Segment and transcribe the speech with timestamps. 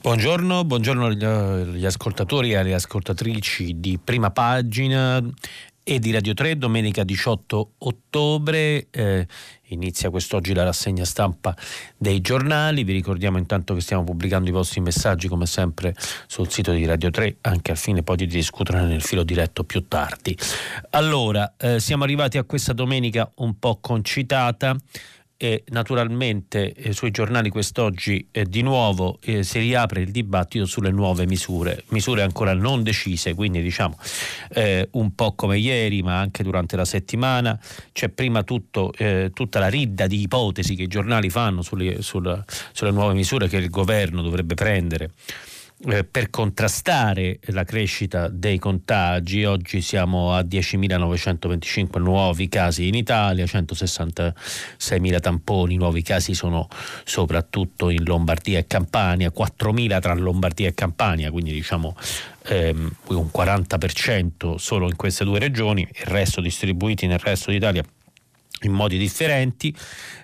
[0.00, 5.22] Buongiorno, buongiorno agli ascoltatori e alle ascoltatrici di prima pagina
[5.84, 8.86] e di Radio 3, domenica 18 ottobre.
[8.90, 9.26] Eh,
[9.68, 11.56] inizia quest'oggi la rassegna stampa
[11.96, 12.84] dei giornali.
[12.84, 15.94] Vi ricordiamo intanto che stiamo pubblicando i vostri messaggi come sempre
[16.26, 19.88] sul sito di Radio 3, anche al fine poi di discuterne nel filo diretto più
[19.88, 20.36] tardi.
[20.90, 24.76] Allora, eh, siamo arrivati a questa domenica un po' concitata
[25.42, 30.92] e naturalmente eh, sui giornali quest'oggi eh, di nuovo eh, si riapre il dibattito sulle
[30.92, 33.98] nuove misure, misure ancora non decise, quindi diciamo
[34.50, 37.58] eh, un po' come ieri ma anche durante la settimana,
[37.90, 42.44] c'è prima tutto, eh, tutta la ridda di ipotesi che i giornali fanno sulle, sulla,
[42.70, 45.10] sulle nuove misure che il governo dovrebbe prendere
[45.86, 49.44] eh, per contrastare la crescita dei contagi.
[49.44, 56.68] Oggi siamo a 10.925 nuovi casi in Italia, 166.000 tamponi, nuovi casi sono
[57.04, 61.96] soprattutto in Lombardia e Campania, 4.000 tra Lombardia e Campania, quindi diciamo
[62.44, 67.84] ehm, un 40% solo in queste due regioni, il resto distribuiti nel resto d'Italia
[68.66, 69.74] in modi differenti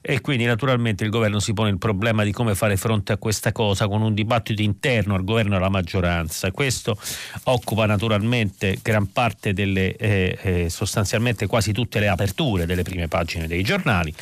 [0.01, 3.53] e quindi naturalmente il governo si pone il problema di come fare fronte a questa
[3.53, 6.51] cosa con un dibattito interno al governo e alla maggioranza.
[6.51, 6.99] Questo
[7.45, 13.47] occupa naturalmente gran parte delle, eh, eh, sostanzialmente quasi tutte le aperture delle prime pagine
[13.47, 14.13] dei giornali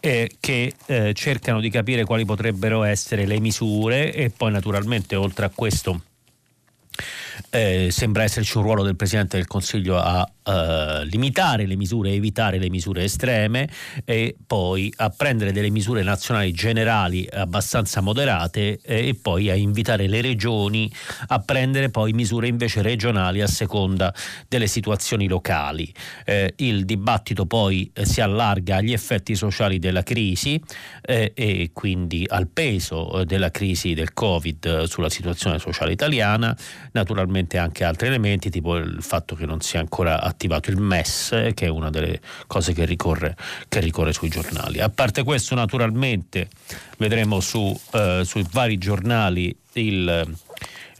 [0.00, 5.46] eh, che eh, cercano di capire quali potrebbero essere le misure e poi naturalmente oltre
[5.46, 6.00] a questo
[7.50, 12.58] eh, sembra esserci un ruolo del Presidente del Consiglio a eh, limitare le misure, evitare
[12.58, 13.68] le misure estreme
[14.04, 20.06] e poi a prendere delle misure nazionali generali abbastanza moderate eh, e poi a invitare
[20.06, 20.88] le regioni
[21.28, 24.14] a prendere poi misure invece regionali a seconda
[24.48, 25.92] delle situazioni locali.
[26.24, 30.60] Eh, il dibattito poi eh, si allarga agli effetti sociali della crisi
[31.02, 36.56] eh, e quindi al peso della crisi del Covid sulla situazione sociale italiana,
[36.96, 41.66] naturalmente anche altri elementi tipo il fatto che non sia ancora attivato il MES, che
[41.66, 43.36] è una delle cose che ricorre,
[43.68, 44.80] che ricorre sui giornali.
[44.80, 46.48] A parte questo, naturalmente,
[46.98, 50.34] vedremo su, eh, sui vari giornali il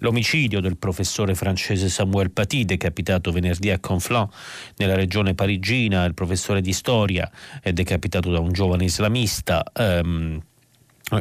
[0.00, 4.28] l'omicidio del professore francese Samuel Paty, decapitato venerdì a Conflans,
[4.76, 7.30] nella regione parigina, il professore di storia
[7.62, 9.64] è decapitato da un giovane islamista.
[9.72, 10.42] Ehm,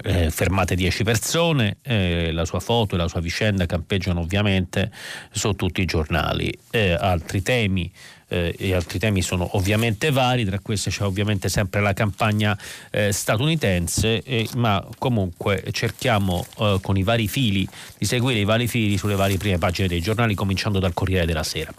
[0.03, 4.91] eh, fermate 10 persone, eh, la sua foto e la sua vicenda campeggiano ovviamente
[5.31, 6.51] su tutti i giornali.
[6.71, 7.91] Eh, altri temi
[8.27, 12.57] eh, e altri temi sono ovviamente vari, tra questi c'è ovviamente sempre la campagna
[12.89, 18.67] eh, statunitense, eh, ma comunque cerchiamo eh, con i vari fili di seguire i vari
[18.67, 21.71] fili sulle varie prime pagine dei giornali, cominciando dal Corriere della Sera.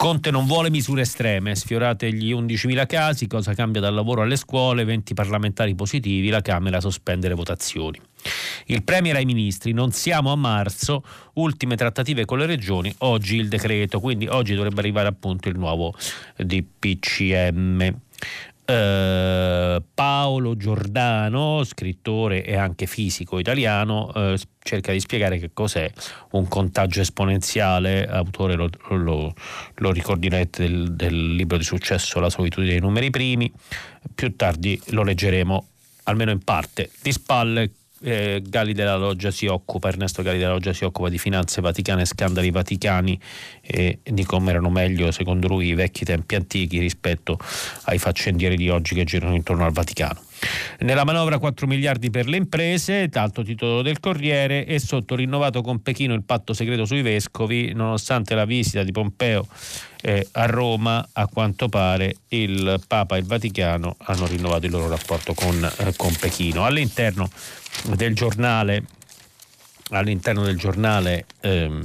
[0.00, 4.84] Conte non vuole misure estreme, sfiorate gli 11.000 casi, cosa cambia dal lavoro alle scuole,
[4.84, 8.00] 20 parlamentari positivi, la Camera sospende le votazioni.
[8.68, 13.48] Il Premier ai ministri, non siamo a marzo, ultime trattative con le regioni, oggi il
[13.48, 15.92] decreto, quindi oggi dovrebbe arrivare appunto il nuovo
[16.34, 17.94] DPCM.
[18.70, 25.90] Eh, Paolo Giordano, scrittore e anche fisico italiano, eh, cerca di spiegare che cos'è
[26.32, 29.34] un contagio esponenziale, autore lo, lo,
[29.74, 33.52] lo ricorderete del, del libro di successo La solitudine dei numeri primi,
[34.14, 35.66] più tardi lo leggeremo
[36.04, 36.90] almeno in parte.
[37.02, 37.70] Di spalle
[38.02, 42.04] eh, Gali della Loggia si occupa, Ernesto Gali della Loggia si occupa di finanze vaticane
[42.04, 43.18] scandali vaticani
[43.60, 47.38] e di come erano meglio secondo lui i vecchi tempi antichi rispetto
[47.84, 50.20] ai faccendieri di oggi che girano intorno al Vaticano.
[50.80, 55.82] Nella manovra 4 miliardi per le imprese, tanto titolo del Corriere, e sotto rinnovato con
[55.82, 59.46] Pechino il patto segreto sui vescovi, nonostante la visita di Pompeo
[60.00, 64.88] eh, a Roma, a quanto pare il Papa e il Vaticano hanno rinnovato il loro
[64.88, 66.64] rapporto con, eh, con Pechino.
[66.64, 67.28] All'interno
[67.96, 68.84] del giornale,
[69.90, 71.84] all'interno del giornale ehm,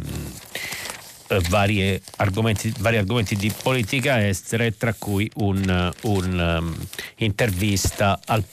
[1.28, 8.46] eh, vari, argomenti, argomenti, di politica estera, tra cui un'intervista um, al,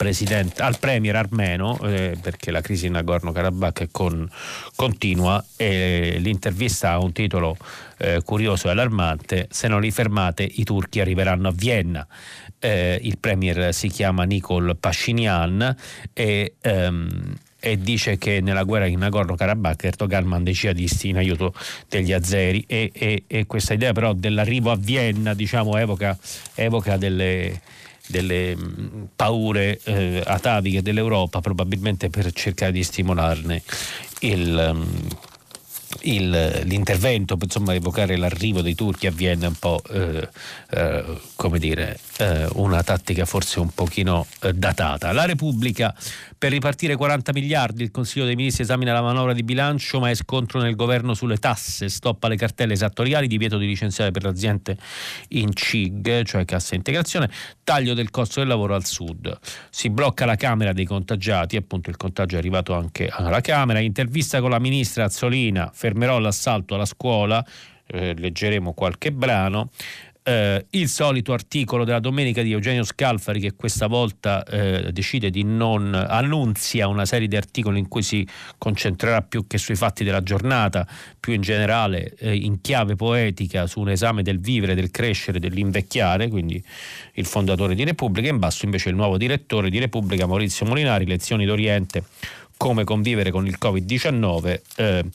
[0.57, 4.29] al premier armeno, eh, perché la crisi in Nagorno-Karabakh con,
[4.75, 7.57] continua e l'intervista ha un titolo
[7.97, 12.07] eh, curioso e allarmante, se non li fermate i turchi arriveranno a Vienna.
[12.59, 15.75] Eh, il premier si chiama Nikol Pashinyan
[16.13, 16.53] e...
[16.63, 21.53] Um, e dice che nella guerra in Nagorno-Karabakh Erdogan manda i jihadisti in aiuto
[21.87, 22.65] degli azeri.
[22.67, 26.17] E, e, e questa idea però dell'arrivo a Vienna diciamo, evoca,
[26.55, 27.61] evoca delle,
[28.05, 28.57] delle
[29.15, 33.63] paure eh, ataviche dell'Europa probabilmente per cercare di stimolarne
[34.19, 35.21] il...
[36.01, 40.27] Il, l'intervento, insomma, evocare l'arrivo dei turchi a Vienna un po' eh,
[40.71, 41.03] eh,
[41.35, 45.11] come dire, eh, una tattica forse un pochino eh, datata.
[45.11, 45.95] La Repubblica
[46.37, 50.15] per ripartire 40 miliardi, il Consiglio dei Ministri esamina la manovra di bilancio, ma è
[50.15, 54.75] scontro nel governo sulle tasse, stoppa le cartelle esattoriali, divieto di licenziare per l'azienda
[55.29, 57.29] in CIG, cioè cassa integrazione,
[57.63, 59.37] taglio del costo del lavoro al sud.
[59.69, 64.41] Si blocca la Camera dei contagiati, appunto il contagio è arrivato anche alla Camera, intervista
[64.41, 67.43] con la ministra Azzolina, fermerò l'assalto alla scuola,
[67.87, 69.69] eh, leggeremo qualche brano
[70.23, 75.43] eh, il solito articolo della domenica di Eugenio Scalfari che questa volta eh, decide di
[75.43, 78.25] non annunzia una serie di articoli in cui si
[78.57, 80.87] concentrerà più che sui fatti della giornata,
[81.19, 86.29] più in generale eh, in chiave poetica su un esame del vivere, del crescere, dell'invecchiare,
[86.29, 86.63] quindi
[87.13, 91.45] il fondatore di Repubblica, in basso invece il nuovo direttore di Repubblica Maurizio Molinari, lezioni
[91.45, 92.03] d'Oriente,
[92.55, 95.09] come convivere con il Covid-19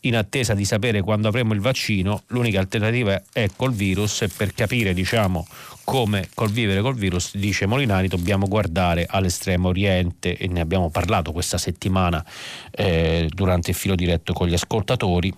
[0.00, 4.54] in attesa di sapere quando avremo il vaccino, l'unica alternativa è col virus e per
[4.54, 5.46] capire diciamo,
[5.84, 11.58] come convivere col virus, dice Molinari, dobbiamo guardare all'estremo oriente e ne abbiamo parlato questa
[11.58, 12.24] settimana
[12.70, 15.32] eh, durante il filo diretto con gli ascoltatori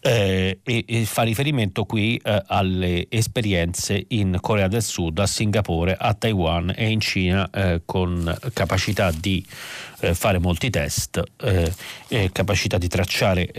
[0.00, 5.96] eh, e, e, fa riferimento qui eh, alle esperienze in Corea del Sud, a Singapore,
[5.98, 9.44] a Taiwan e in Cina eh, con capacità di
[10.00, 13.50] eh, fare molti test, eh, capacità di tracciare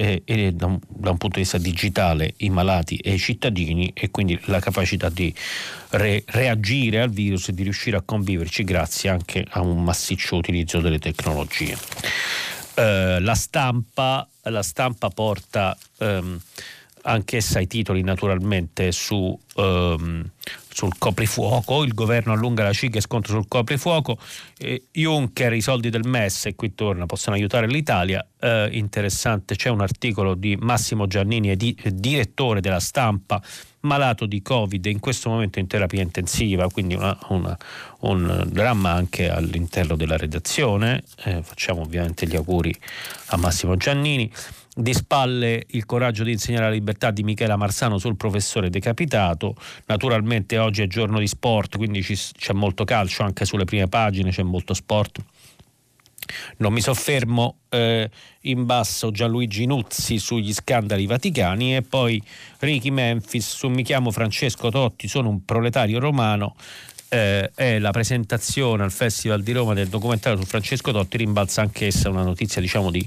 [0.54, 4.40] da un, da, un, punto di vista digitale i malati e i cittadini e quindi
[4.46, 5.34] la capacità di
[5.90, 10.80] re, reagire al virus e di riuscire a conviverci grazie anche a un massiccio utilizzo
[10.80, 11.78] delle tecnologie.
[12.74, 16.40] Eh, la, stampa, la, stampa, porta ehm,
[17.04, 20.30] anch'essa i titoli naturalmente su, ehm,
[20.70, 24.18] sul coprifuoco, il governo allunga la cicca e scontro sul coprifuoco,
[24.58, 29.70] eh, Juncker, i soldi del MES, e qui torna, possono aiutare l'Italia, eh, interessante, c'è
[29.70, 33.42] un articolo di Massimo Giannini, di, direttore della stampa,
[33.82, 37.58] malato di Covid in questo momento in terapia intensiva, quindi una, una,
[38.00, 41.04] un dramma anche all'interno della redazione.
[41.24, 42.76] Eh, facciamo ovviamente gli auguri
[43.28, 44.32] a Massimo Giannini.
[44.74, 49.56] Di spalle il coraggio di insegnare la libertà di Michela Marsano sul professore decapitato.
[49.88, 54.32] Naturalmente oggi è giorno di sport, quindi ci, c'è molto calcio anche sulle prime pagine,
[54.32, 55.20] c'è molto sport
[56.58, 58.10] non mi soffermo eh,
[58.42, 62.22] in basso Gianluigi Nuzzi sugli scandali vaticani e poi
[62.60, 66.56] Ricky Memphis su Mi chiamo Francesco Totti, sono un proletario romano.
[67.14, 72.10] Eh, è la presentazione al Festival di Roma del documentario su Francesco Totti, rimbalza anch'essa
[72.10, 73.06] una notizia diciamo, di,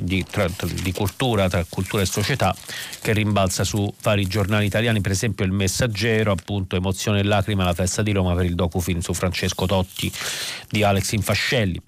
[0.00, 0.48] di, tra,
[0.82, 2.56] di, cultura, tra cultura e società,
[3.02, 7.74] che rimbalza su vari giornali italiani, per esempio Il Messaggero, appunto Emozione e Lacrima alla
[7.74, 10.10] festa di Roma per il docufilm su Francesco Totti
[10.70, 11.78] di Alex Infascelli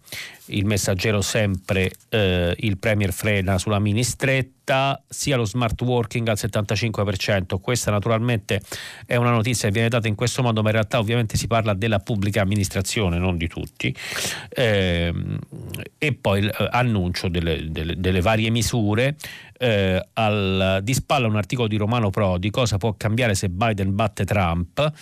[0.47, 6.37] il messaggero sempre eh, il Premier frena sulla mini stretta, sia lo smart working al
[6.39, 7.61] 75%.
[7.61, 8.61] Questa naturalmente
[9.07, 11.75] è una notizia che viene data in questo modo, ma in realtà ovviamente si parla
[11.75, 13.95] della pubblica amministrazione, non di tutti.
[14.49, 15.13] Eh,
[15.99, 19.17] e poi l'annuncio delle, delle, delle varie misure.
[19.57, 24.25] Eh, al, di spalla un articolo di Romano Prodi, cosa può cambiare se Biden batte
[24.25, 24.93] Trump?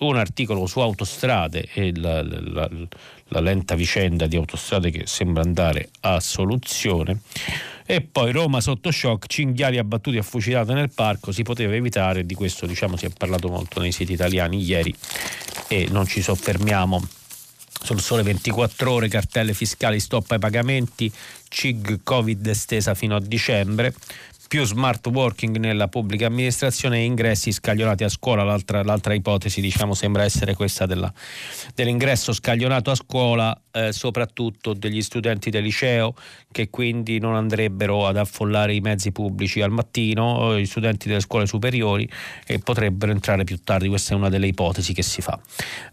[0.00, 2.68] un articolo su autostrade e la, la,
[3.30, 7.20] la, lenta vicenda di autostrade che sembra andare a soluzione.
[7.86, 12.34] E poi Roma sotto shock, cinghiali abbattuti e fucilati nel parco, si poteva evitare, di
[12.34, 14.94] questo diciamo si è parlato molto nei siti italiani ieri
[15.66, 17.02] e non ci soffermiamo.
[17.82, 21.10] Sul sole 24 ore, cartelle fiscali, stop ai pagamenti,
[21.48, 23.94] CIG Covid estesa fino a dicembre
[24.50, 28.42] più smart working nella pubblica amministrazione e ingressi scaglionati a scuola.
[28.42, 31.12] L'altra, l'altra ipotesi diciamo, sembra essere questa della,
[31.72, 36.16] dell'ingresso scaglionato a scuola, eh, soprattutto degli studenti del liceo
[36.52, 41.46] che quindi non andrebbero ad affollare i mezzi pubblici al mattino, gli studenti delle scuole
[41.46, 42.08] superiori
[42.46, 43.88] e potrebbero entrare più tardi.
[43.88, 45.38] Questa è una delle ipotesi che si fa.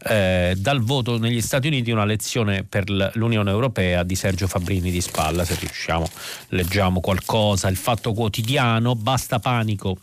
[0.08, 5.02] Eh, dal voto negli Stati Uniti una lezione per l'Unione Europea di Sergio Fabrini di
[5.02, 6.08] Spalla, se riusciamo
[6.50, 9.98] leggiamo qualcosa, il fatto quotidiano, basta panico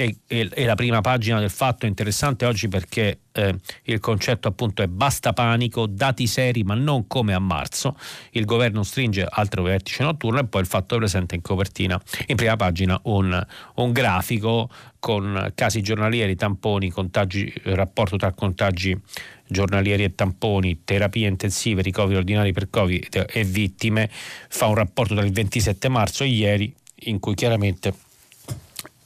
[0.00, 3.54] e, e, e, la prima pagina del fatto è interessante oggi perché eh,
[3.84, 7.96] il concetto appunto è basta panico, dati seri ma non come a marzo,
[8.30, 12.56] il governo stringe altro vertice notturno e poi il fatto presente in copertina, in prima
[12.56, 18.98] pagina un, un grafico con casi giornalieri, tamponi, contagi, rapporto tra contagi
[19.46, 25.32] giornalieri e tamponi, terapie intensive, ricoveri ordinari per Covid e vittime, fa un rapporto il
[25.32, 27.92] 27 marzo e ieri in cui chiaramente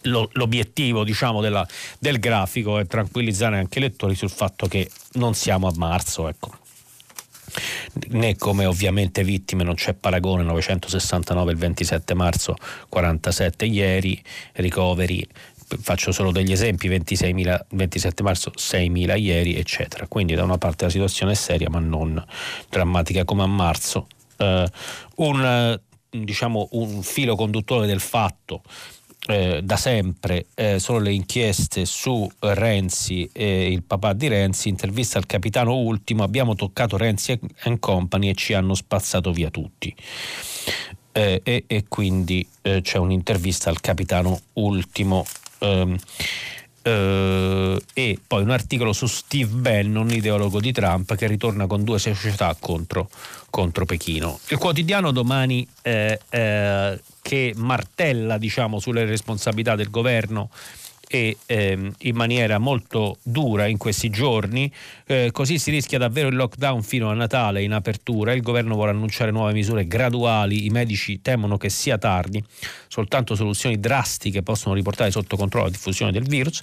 [0.04, 1.66] lo, l'obiettivo diciamo, della,
[1.98, 6.28] del grafico è tranquillizzare anche i lettori sul fatto che non siamo a marzo.
[6.28, 6.58] Ecco.
[8.08, 12.56] Né come ovviamente vittime non c'è paragone 969 il 27 marzo
[12.88, 14.20] 47 ieri
[14.54, 15.24] ricoveri
[15.80, 20.90] faccio solo degli esempi 26.000, 27 marzo 6.000 ieri eccetera quindi da una parte la
[20.90, 22.20] situazione è seria ma non
[22.68, 24.08] drammatica come a marzo
[24.38, 24.64] uh,
[25.16, 25.78] un,
[26.10, 28.62] diciamo, un filo conduttore del fatto
[29.26, 35.18] eh, da sempre eh, sono le inchieste su Renzi e il papà di Renzi, intervista
[35.18, 39.94] al capitano Ultimo, abbiamo toccato Renzi and Company e ci hanno spazzato via tutti.
[41.12, 45.24] Eh, e, e, quindi eh, c'è un'intervista al capitano Ultimo.
[45.60, 45.96] Ehm,
[46.84, 51.98] Uh, e poi un articolo su Steve Bannon, ideologo di Trump, che ritorna con due
[51.98, 53.08] società contro,
[53.48, 54.38] contro Pechino.
[54.48, 60.50] Il quotidiano domani eh, eh, che martella diciamo, sulle responsabilità del governo
[61.14, 64.68] e ehm, in maniera molto dura in questi giorni,
[65.06, 68.90] eh, così si rischia davvero il lockdown fino a Natale in apertura, il governo vuole
[68.90, 72.42] annunciare nuove misure graduali, i medici temono che sia tardi,
[72.88, 76.62] soltanto soluzioni drastiche possono riportare sotto controllo la diffusione del virus.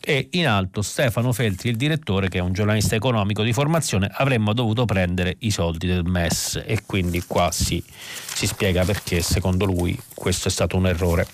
[0.00, 4.52] E in alto Stefano Feltri, il direttore che è un giornalista economico di formazione, avremmo
[4.52, 6.62] dovuto prendere i soldi del MES.
[6.64, 11.26] E quindi qua si, si spiega perché secondo lui questo è stato un errore.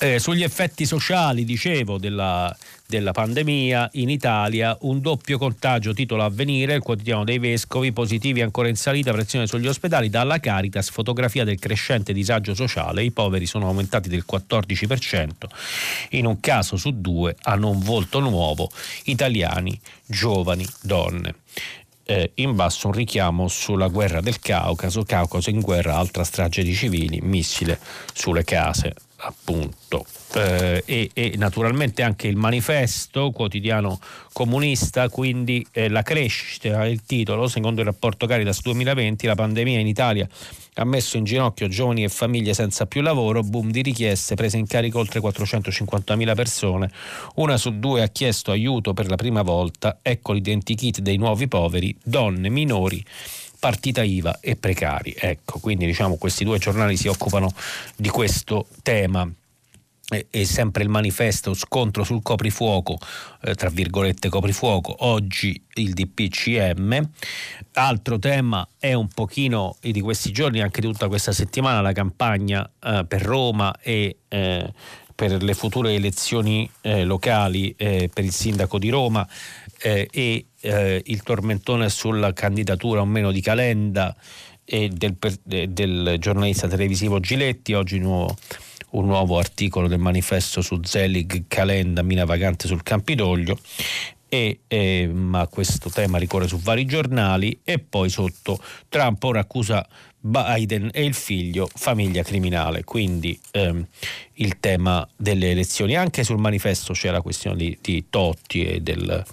[0.00, 6.74] Eh, sugli effetti sociali, dicevo, della, della, pandemia in Italia, un doppio contagio, titolo Avvenire,
[6.74, 11.58] il quotidiano dei vescovi, positivi ancora in salita, pressione sugli ospedali, dalla Caritas, fotografia del
[11.58, 15.30] crescente disagio sociale, i poveri sono aumentati del 14%,
[16.10, 18.70] in un caso su due hanno un volto nuovo,
[19.06, 21.34] italiani, giovani, donne.
[22.04, 26.72] Eh, in basso un richiamo sulla guerra del Caucaso, Caucaso in guerra, altra strage di
[26.72, 27.80] civili, missile
[28.14, 30.04] sulle case appunto.
[30.34, 33.98] Eh, e, e, naturalmente anche il manifesto quotidiano
[34.32, 39.86] comunista, quindi eh, la crescita, il titolo, secondo il rapporto Caritas 2020, la pandemia in
[39.86, 40.28] Italia
[40.74, 44.66] ha messo in ginocchio giovani e famiglie senza più lavoro, boom di richieste, prese in
[44.66, 46.90] carico oltre 450.000 persone,
[47.36, 51.96] una su due ha chiesto aiuto per la prima volta, ecco l'identikit dei nuovi poveri,
[52.04, 53.04] donne, minori
[53.58, 55.14] partita IVA e precari.
[55.18, 57.52] Ecco, quindi diciamo questi due giornali si occupano
[57.96, 59.30] di questo tema
[60.30, 62.98] e sempre il manifesto scontro sul coprifuoco,
[63.42, 67.10] eh, tra virgolette coprifuoco, oggi il DPCM.
[67.74, 72.68] Altro tema è un pochino di questi giorni, anche di tutta questa settimana, la campagna
[72.82, 74.72] eh, per Roma e eh,
[75.18, 79.26] per le future elezioni eh, locali eh, per il sindaco di Roma
[79.82, 84.14] eh, e eh, il tormentone sulla candidatura o meno di Calenda
[84.64, 88.36] e del, del giornalista televisivo Giletti, oggi nuovo,
[88.90, 93.58] un nuovo articolo del manifesto su Zelig, Calenda, mina vagante sul Campidoglio.
[94.28, 97.58] E, eh, ma questo tema ricorre su vari giornali.
[97.64, 99.84] E poi sotto Trump ora accusa
[100.20, 103.86] Biden e il figlio famiglia criminale, quindi ehm,
[104.34, 105.96] il tema delle elezioni.
[105.96, 109.24] Anche sul manifesto c'è la questione di, di Totti e del,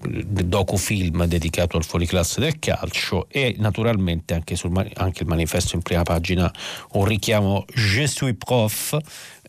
[0.00, 5.82] del docufilm dedicato al fuoriclasse del calcio e naturalmente anche, sul, anche il manifesto in
[5.82, 6.52] prima pagina
[6.92, 8.96] un richiamo Je suis prof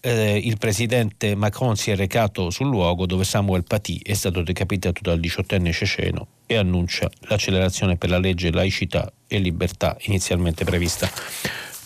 [0.07, 5.01] eh, il presidente Macron si è recato sul luogo dove Samuel Paty è stato decapitato
[5.01, 11.11] dal diciottenne ceceno e annuncia l'accelerazione per la legge laicità e libertà inizialmente prevista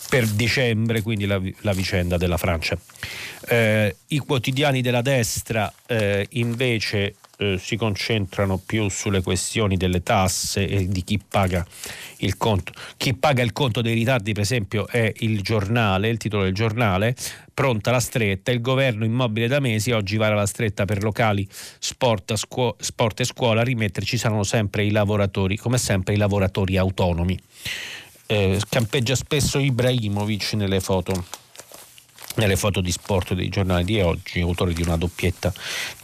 [0.08, 2.78] per dicembre, quindi la, la vicenda della Francia.
[3.48, 10.66] Eh, I quotidiani della destra eh, invece eh, si concentrano più sulle questioni delle tasse
[10.66, 11.66] e di chi paga
[12.18, 12.72] il conto.
[12.96, 17.16] Chi paga il conto dei ritardi, per esempio, è il giornale, il titolo del giornale,
[17.52, 22.36] pronta la stretta, il governo immobile da mesi, oggi vara la stretta per locali, sport,
[22.36, 27.38] scuo- sport e scuola, a rimetterci saranno sempre i lavoratori, come sempre i lavoratori autonomi.
[28.26, 31.41] Eh, campeggia spesso Ibrahimovic nelle foto
[32.36, 35.52] nelle foto di sport dei giornali di oggi, autore di una doppietta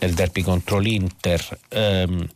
[0.00, 2.26] nel derby contro l'Inter, ehm,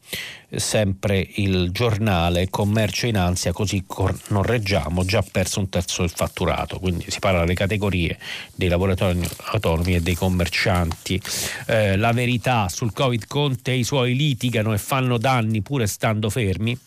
[0.55, 3.85] sempre il giornale commercio in ansia così
[4.29, 8.19] non reggiamo, già perso un terzo del fatturato, quindi si parla delle categorie
[8.55, 9.21] dei lavoratori
[9.53, 11.21] autonomi e dei commercianti.
[11.67, 16.29] Eh, la verità sul Covid Conte e i suoi litigano e fanno danni pure stando
[16.29, 16.79] fermi.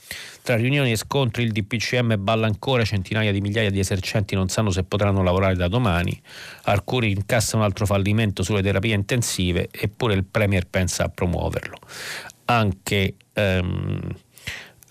[0.45, 4.69] Tra riunioni e scontri il DPCM balla ancora, centinaia di migliaia di esercenti non sanno
[4.69, 6.21] se potranno lavorare da domani.
[6.65, 11.79] Arcuri incassa un altro fallimento sulle terapie intensive, eppure il Premier pensa a promuoverlo.
[12.45, 14.07] Anche, ehm,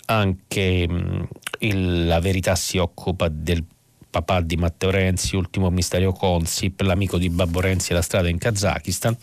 [0.07, 1.21] anche mm,
[1.59, 3.63] il, la verità si occupa del
[4.09, 8.39] papà di Matteo Renzi, ultimo ministero Consip, l'amico di Babbo Renzi e la strada in
[8.39, 9.15] Kazakistan.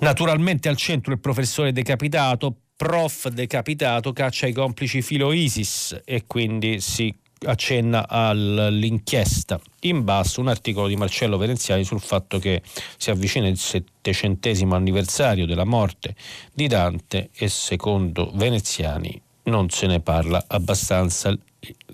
[0.00, 6.80] Naturalmente al centro il professore decapitato, prof decapitato caccia i complici filo ISIS e quindi
[6.80, 7.12] si
[7.46, 9.60] accenna all'inchiesta.
[9.80, 12.62] In basso un articolo di Marcello Veneziani sul fatto che
[12.96, 16.14] si avvicina il settecentesimo anniversario della morte
[16.52, 21.36] di Dante e secondo Veneziani non se ne parla abbastanza.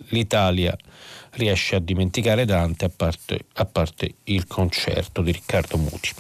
[0.09, 0.77] L'Italia
[1.31, 6.11] riesce a dimenticare Dante a parte, a parte il concerto di Riccardo Muti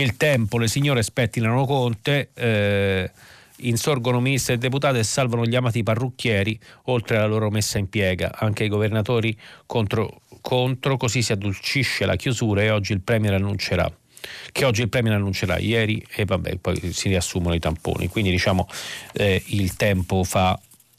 [0.00, 3.10] il tempo, le signore spettinano Conte, eh,
[3.58, 8.32] insorgono ministri e deputati e salvano gli amati parrucchieri, oltre alla loro messa in piega.
[8.34, 9.36] Anche i governatori
[9.66, 13.90] contro, contro così si addolcisce la chiusura e oggi il Premier annuncerà
[14.50, 18.08] che oggi il Premier annuncerà ieri e vabbè, poi si riassumono i tamponi.
[18.08, 18.68] Quindi diciamo
[19.12, 20.58] eh, il tempo fa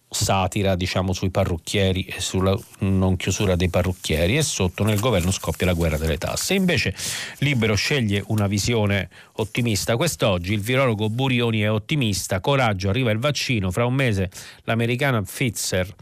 [0.10, 5.66] satira diciamo, sui parrucchieri e sulla non chiusura dei parrucchieri e sotto nel governo scoppia
[5.66, 6.54] la guerra delle tasse.
[6.54, 6.96] Invece
[7.40, 9.96] Libero sceglie una visione ottimista.
[9.98, 14.30] Quest'oggi il virologo Burioni è ottimista, coraggio, arriva il vaccino, fra un mese
[14.64, 15.94] l'americana Pfizer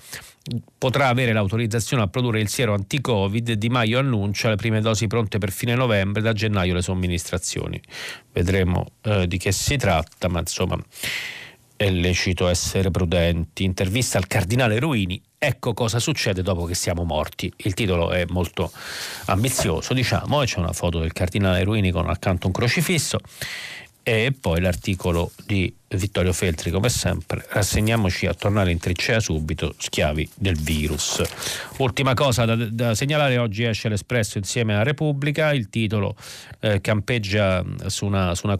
[0.77, 3.53] potrà avere l'autorizzazione a produrre il siero anti-Covid.
[3.53, 7.81] Di Maio annuncia le prime dosi pronte per fine novembre, da gennaio le somministrazioni.
[8.31, 10.77] Vedremo eh, di che si tratta, ma insomma
[11.75, 13.63] è lecito essere prudenti.
[13.63, 15.21] Intervista al cardinale Ruini.
[15.37, 17.51] Ecco cosa succede dopo che siamo morti.
[17.57, 18.71] Il titolo è molto
[19.25, 23.19] ambizioso, diciamo, e c'è una foto del cardinale Ruini con accanto un crocifisso
[24.07, 27.43] e poi l'articolo di Vittorio Feltri, come sempre.
[27.49, 31.23] Rassegniamoci a tornare in trincea subito, schiavi del virus.
[31.77, 35.53] Ultima cosa da, da segnalare: oggi esce l'Espresso insieme alla Repubblica.
[35.53, 36.15] Il titolo
[36.59, 38.55] eh, campeggia su una, su una,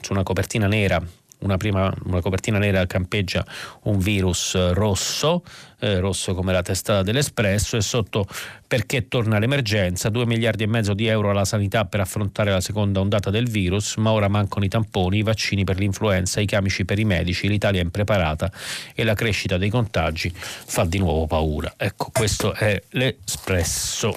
[0.00, 1.02] su una copertina nera
[1.40, 3.44] una, prima, una copertina nera campeggia
[3.82, 5.42] un virus rosso,
[5.80, 8.26] eh, rosso come la testata dell'Espresso, e sotto
[8.66, 13.00] perché torna l'emergenza, 2 miliardi e mezzo di euro alla sanità per affrontare la seconda
[13.00, 16.98] ondata del virus, ma ora mancano i tamponi, i vaccini per l'influenza, i camici per
[16.98, 18.50] i medici, l'Italia è impreparata
[18.94, 21.74] e la crescita dei contagi fa di nuovo paura.
[21.76, 24.16] Ecco, questo è l'Espresso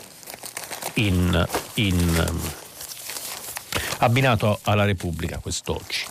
[0.96, 2.66] in, in
[4.00, 6.06] abbinato alla Repubblica quest'oggi.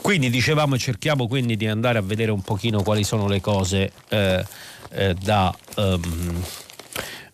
[0.00, 4.44] Quindi dicevamo cerchiamo quindi di andare a vedere un pochino quali sono le cose eh,
[4.90, 6.42] eh, da um,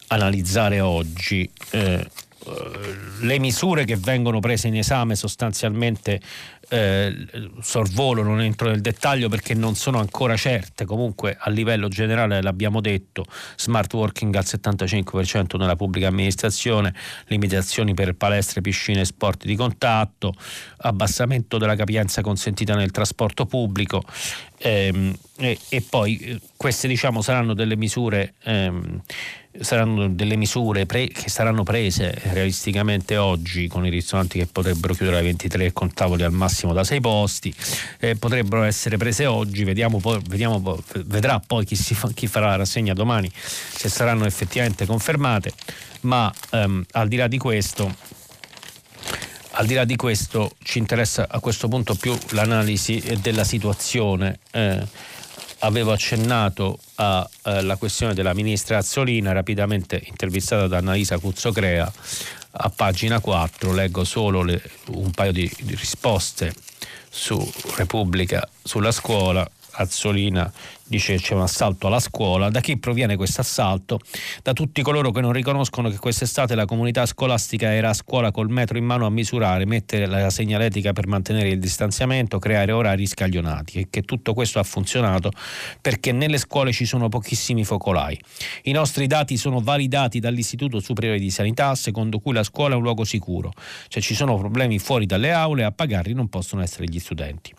[0.08, 1.50] analizzare oggi.
[1.70, 2.08] Eh,
[3.20, 6.20] le misure che vengono prese in esame sostanzialmente
[6.70, 7.26] eh,
[7.60, 12.80] sorvolo, non entro nel dettaglio perché non sono ancora certe, comunque a livello generale l'abbiamo
[12.80, 13.24] detto,
[13.56, 16.94] smart working al 75% nella pubblica amministrazione,
[17.26, 20.32] limitazioni per palestre, piscine e sport di contatto,
[20.78, 24.04] abbassamento della capienza consentita nel trasporto pubblico
[24.58, 29.02] ehm, e, e, poi eh, queste diciamo saranno delle misure ehm,
[29.58, 35.18] saranno delle misure pre- che saranno prese realisticamente oggi con i ristoranti che potrebbero chiudere
[35.18, 37.54] alle 23 con tavoli al massimo da 6 posti,
[37.98, 42.56] eh, potrebbero essere prese oggi, vediamo poi, vediamo vedrà poi chi, fa, chi, farà la
[42.56, 45.52] rassegna domani se saranno effettivamente confermate,
[46.02, 48.18] ma ehm, al di là di questo
[49.52, 54.38] al di là di questo ci interessa a questo punto più l'analisi della situazione.
[54.52, 54.86] Eh,
[55.60, 61.90] avevo accennato alla questione della ministra Azzolina, rapidamente intervistata da Annalisa Cuzzocrea,
[62.52, 66.52] a pagina 4 leggo solo le, un paio di, di risposte
[67.08, 67.38] su
[67.76, 69.48] Repubblica sulla scuola.
[69.72, 70.52] Azzolina
[70.90, 72.50] dice c'è un assalto alla scuola.
[72.50, 74.00] Da chi proviene questo assalto?
[74.42, 78.48] Da tutti coloro che non riconoscono che quest'estate la comunità scolastica era a scuola col
[78.48, 83.78] metro in mano a misurare, mettere la segnaletica per mantenere il distanziamento, creare orari scaglionati
[83.78, 85.30] e che tutto questo ha funzionato
[85.80, 88.18] perché nelle scuole ci sono pochissimi focolai.
[88.64, 92.82] I nostri dati sono validati dall'Istituto Superiore di Sanità secondo cui la scuola è un
[92.82, 93.52] luogo sicuro.
[93.88, 97.54] Se ci sono problemi fuori dalle aule a pagarli non possono essere gli studenti.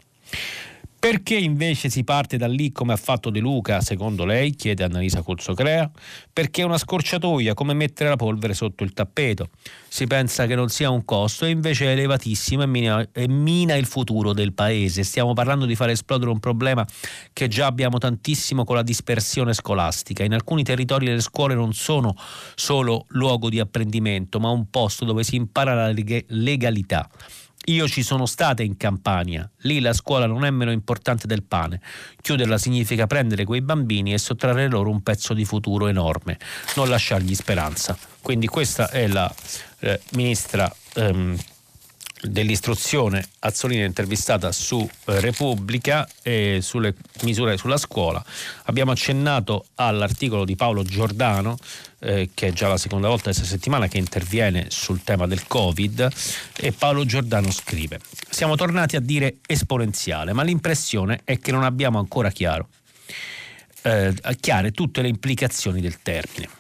[1.02, 4.52] Perché invece si parte da lì come ha fatto De Luca, secondo lei?
[4.52, 5.90] chiede Annalisa Colzocrea.
[6.32, 9.50] Perché è una scorciatoia, come mettere la polvere sotto il tappeto.
[9.88, 13.74] Si pensa che non sia un costo e invece è elevatissimo e mina, e mina
[13.74, 15.02] il futuro del paese.
[15.02, 16.86] Stiamo parlando di far esplodere un problema
[17.34, 20.24] che già abbiamo tantissimo con la dispersione scolastica.
[20.24, 22.14] In alcuni territori le scuole non sono
[22.54, 25.92] solo luogo di apprendimento, ma un posto dove si impara la
[26.28, 27.10] legalità
[27.66, 31.80] io ci sono state in Campania, lì la scuola non è meno importante del pane.
[32.22, 36.40] Chiuderla significa prendere quei bambini e sottrarre loro un pezzo di futuro enorme,
[36.76, 37.98] non lasciargli speranza.
[38.22, 39.34] Quindi questa è la
[39.80, 41.38] eh, ministra ehm,
[42.22, 48.24] dell'istruzione Azzolini intervistata su eh, Repubblica e sulle misure sulla scuola.
[48.66, 51.58] Abbiamo accennato all'articolo di Paolo Giordano,
[52.00, 56.10] eh, che è già la seconda volta questa settimana che interviene sul tema del Covid,
[56.58, 61.98] e Paolo Giordano scrive: Siamo tornati a dire esponenziale, ma l'impressione è che non abbiamo
[61.98, 62.70] ancora chiaro,
[63.82, 66.60] eh, chiare tutte le implicazioni del termine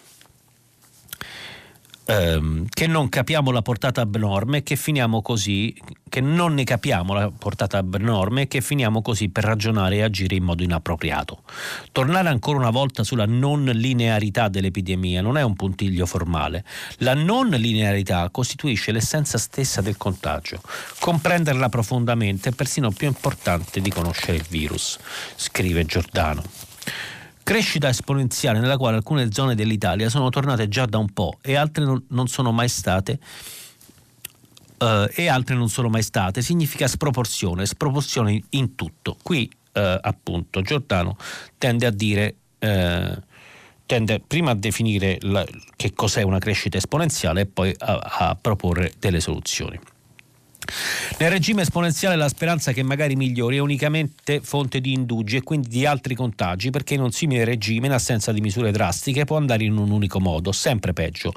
[2.12, 5.74] ehm, che non capiamo la portata abnorme che finiamo così,
[6.10, 10.36] che non ne capiamo la portata abnorme e che finiamo così per ragionare e agire
[10.36, 11.44] in modo inappropriato.
[11.92, 16.66] Tornare ancora una volta sulla non linearità dell'epidemia non è un puntiglio formale.
[16.98, 20.62] La non linearità costituisce l'essenza stessa del contagio.
[21.00, 25.00] Comprenderla profondamente è persino più importante di conoscere il virus,
[25.36, 26.44] scrive Giordano.
[27.44, 31.84] Crescita esponenziale nella quale alcune zone dell'Italia sono tornate già da un po' e altre
[32.08, 33.20] non sono mai state
[34.78, 39.18] uh, e altre non sono mai state, significa sproporzione, sproporzione in tutto.
[39.22, 41.18] Qui uh, appunto Giordano
[41.58, 43.22] tende a dire uh,
[43.86, 48.94] tende prima a definire la, che cos'è una crescita esponenziale e poi a, a proporre
[49.00, 49.78] delle soluzioni.
[51.18, 55.68] Nel regime esponenziale la speranza che magari migliori è unicamente fonte di indugi e quindi
[55.68, 59.64] di altri contagi perché in un simile regime in assenza di misure drastiche può andare
[59.64, 61.34] in un unico modo, sempre peggio.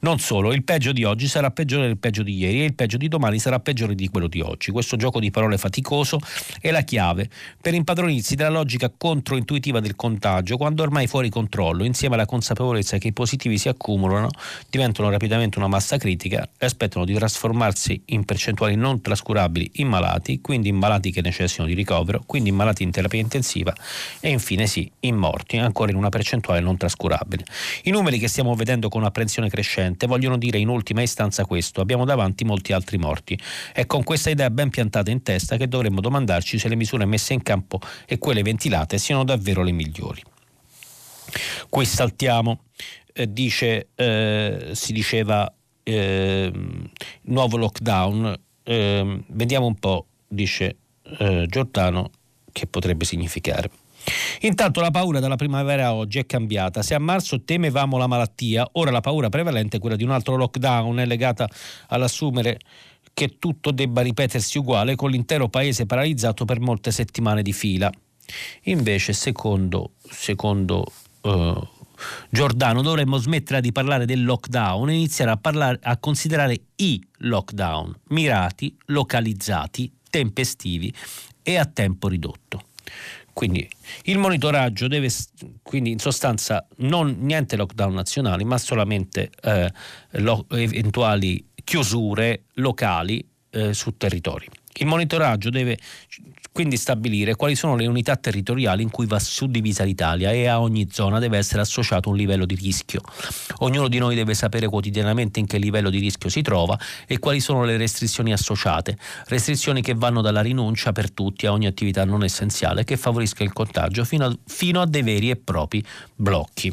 [0.00, 2.96] Non solo, il peggio di oggi sarà peggiore del peggio di ieri e il peggio
[2.96, 4.70] di domani sarà peggiore di quello di oggi.
[4.70, 6.18] Questo gioco di parole faticoso
[6.60, 7.28] è la chiave
[7.60, 13.08] per impadronirsi della logica controintuitiva del contagio quando ormai fuori controllo, insieme alla consapevolezza che
[13.08, 14.30] i positivi si accumulano,
[14.70, 18.24] diventano rapidamente una massa critica e aspettano di trasformarsi in
[18.66, 22.82] percentuali non trascurabili in malati, quindi in malati che necessitano di ricovero, quindi in malati
[22.82, 23.74] in terapia intensiva
[24.20, 27.44] e infine sì, in morti, ancora in una percentuale non trascurabile.
[27.84, 32.04] I numeri che stiamo vedendo con apprensione crescente vogliono dire in ultima istanza questo, abbiamo
[32.04, 33.38] davanti molti altri morti.
[33.72, 37.32] È con questa idea ben piantata in testa che dovremmo domandarci se le misure messe
[37.32, 40.22] in campo e quelle ventilate siano davvero le migliori.
[41.68, 42.60] Qui saltiamo,
[43.12, 45.52] eh, dice, eh, si diceva
[45.82, 46.52] eh,
[47.22, 48.34] nuovo lockdown
[48.66, 50.76] eh, vediamo un po', dice
[51.18, 52.10] eh, Giordano,
[52.52, 53.70] che potrebbe significare.
[54.40, 56.82] Intanto la paura dalla primavera oggi è cambiata.
[56.82, 60.36] Se a marzo temevamo la malattia, ora la paura prevalente è quella di un altro
[60.36, 61.48] lockdown, è legata
[61.88, 62.58] all'assumere
[63.14, 67.90] che tutto debba ripetersi uguale con l'intero paese paralizzato per molte settimane di fila.
[68.64, 70.84] Invece, secondo, secondo
[71.22, 71.68] uh,
[72.30, 77.94] Giordano, dovremmo smettere di parlare del lockdown e iniziare a, parlare, a considerare i lockdown
[78.08, 80.92] mirati, localizzati, tempestivi
[81.42, 82.64] e a tempo ridotto.
[83.32, 83.68] Quindi
[84.04, 85.10] il monitoraggio deve,
[85.62, 89.70] quindi in sostanza non niente lockdown nazionali, ma solamente eh,
[90.12, 94.48] lo, eventuali chiusure locali eh, su territori.
[94.78, 95.78] Il monitoraggio deve
[96.56, 100.88] quindi stabilire quali sono le unità territoriali in cui va suddivisa l'Italia e a ogni
[100.90, 103.02] zona deve essere associato un livello di rischio.
[103.58, 107.40] Ognuno di noi deve sapere quotidianamente in che livello di rischio si trova e quali
[107.40, 112.24] sono le restrizioni associate, restrizioni che vanno dalla rinuncia per tutti a ogni attività non
[112.24, 116.72] essenziale che favorisca il contagio fino a, fino a dei veri e propri blocchi.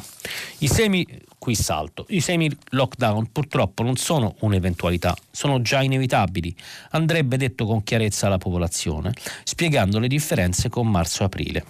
[0.60, 1.06] I semi
[1.44, 2.06] qui salto.
[2.08, 6.56] I semi lockdown purtroppo non sono un'eventualità, sono già inevitabili,
[6.92, 9.12] andrebbe detto con chiarezza alla popolazione,
[9.44, 11.66] spiegando le differenze con marzo-aprile.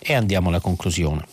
[0.00, 1.26] E andiamo alla conclusione.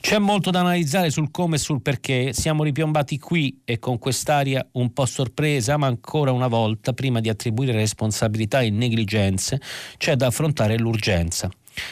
[0.00, 2.32] C'è molto da analizzare sul come e sul perché.
[2.32, 7.28] Siamo ripiombati qui e con quest'aria un po' sorpresa, ma ancora una volta, prima di
[7.28, 9.60] attribuire responsabilità e negligenze,
[9.98, 11.48] c'è da affrontare l'urgenza.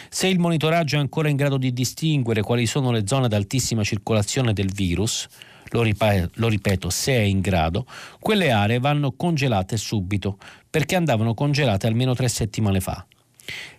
[0.09, 3.83] Se il monitoraggio è ancora in grado di distinguere quali sono le zone ad altissima
[3.83, 5.27] circolazione del virus,
[5.71, 7.87] lo ripeto, lo ripeto, se è in grado,
[8.21, 10.39] quelle aree vanno congelate subito,
[10.71, 13.05] perché andavano congelate almeno tre settimane fa.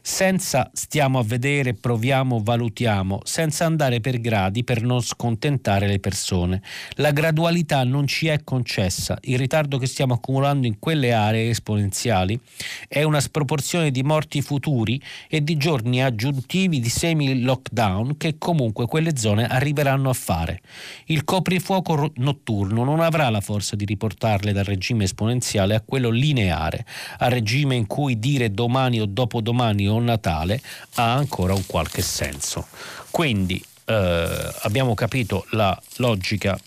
[0.07, 6.61] Senza stiamo a vedere, proviamo, valutiamo, senza andare per gradi per non scontentare le persone.
[6.97, 12.39] La gradualità non ci è concessa, il ritardo che stiamo accumulando in quelle aree esponenziali
[12.87, 19.17] è una sproporzione di morti futuri e di giorni aggiuntivi di semi-lockdown che comunque quelle
[19.17, 20.61] zone arriveranno a fare.
[21.05, 26.85] Il coprifuoco notturno non avrà la forza di riportarle dal regime esponenziale a quello lineare,
[27.17, 30.61] al regime in cui dire domani o dopodomani o o Natale
[30.95, 32.67] ha ancora un qualche senso.
[33.11, 36.59] Quindi eh, abbiamo capito la logica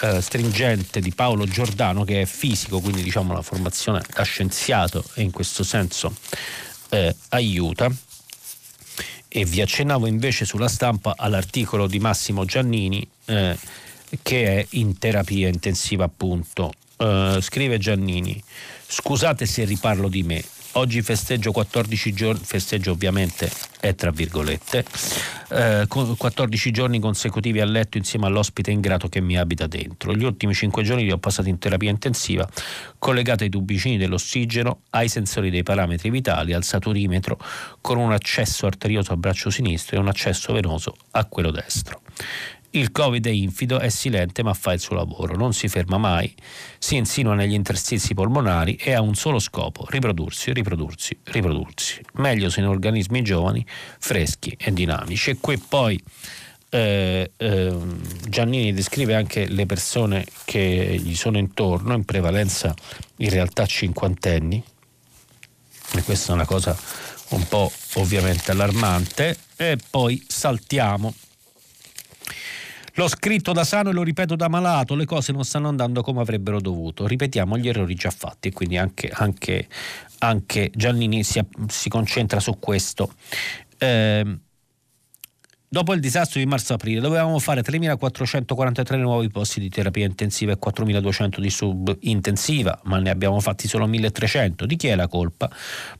[0.00, 5.22] eh, stringente di Paolo Giordano che è fisico, quindi diciamo la formazione da scienziato e
[5.22, 6.14] in questo senso
[6.90, 7.90] eh, aiuta.
[9.28, 13.56] E vi accennavo invece sulla stampa all'articolo di Massimo Giannini eh,
[14.22, 16.72] che è in terapia intensiva appunto.
[16.96, 18.42] Uh, scrive Giannini,
[18.86, 20.42] scusate se riparlo di me,
[20.76, 24.84] Oggi festeggio 14 giorni, festeggio ovviamente è tra virgolette,
[25.48, 30.14] eh, 14 giorni consecutivi a letto insieme all'ospite ingrato che mi abita dentro.
[30.14, 32.46] Gli ultimi 5 giorni li ho passati in terapia intensiva,
[32.98, 37.38] collegato ai tubicini dell'ossigeno, ai sensori dei parametri vitali, al saturimetro,
[37.80, 42.02] con un accesso arterioso al braccio sinistro e un accesso venoso a quello destro.
[42.70, 46.34] Il Covid è infido, è silente ma fa il suo lavoro, non si ferma mai,
[46.78, 52.02] si insinua negli interstizi polmonari e ha un solo scopo, riprodursi, riprodursi, riprodursi.
[52.14, 53.64] Meglio se in organismi giovani,
[53.98, 55.30] freschi e dinamici.
[55.30, 56.02] E qui poi
[56.68, 57.76] eh, eh,
[58.28, 62.74] Giannini descrive anche le persone che gli sono intorno, in prevalenza
[63.16, 64.62] in realtà cinquantenni,
[65.94, 66.76] e questa è una cosa
[67.28, 71.14] un po' ovviamente allarmante, e poi saltiamo
[72.96, 76.22] L'ho scritto da sano e lo ripeto da malato, le cose non stanno andando come
[76.22, 77.06] avrebbero dovuto.
[77.06, 79.68] Ripetiamo gli errori già fatti e quindi anche, anche,
[80.18, 83.12] anche Giannini si, si, concentra su questo.
[83.76, 84.38] Eh,
[85.76, 91.38] Dopo il disastro di marzo-aprile dovevamo fare 3.443 nuovi posti di terapia intensiva e 4.200
[91.38, 94.64] di subintensiva, ma ne abbiamo fatti solo 1.300.
[94.64, 95.50] Di chi è la colpa?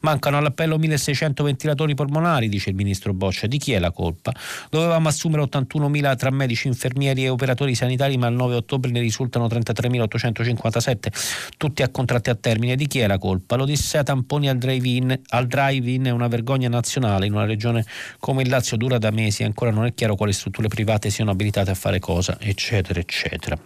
[0.00, 3.46] Mancano all'appello 1.600 ventilatori polmonari, dice il ministro Boccia.
[3.46, 4.32] Di chi è la colpa?
[4.70, 9.46] Dovevamo assumere 81.000 tra medici, infermieri e operatori sanitari, ma il 9 ottobre ne risultano
[9.46, 12.76] 33.857, tutti a contratti a termine.
[12.76, 13.56] Di chi è la colpa?
[13.56, 17.84] L'Odissea tamponi al drive-in, al drive-in è una vergogna nazionale in una regione
[18.18, 21.70] come il Lazio dura da mesi ancora non è chiaro quali strutture private siano abilitate
[21.70, 23.58] a fare cosa, eccetera, eccetera.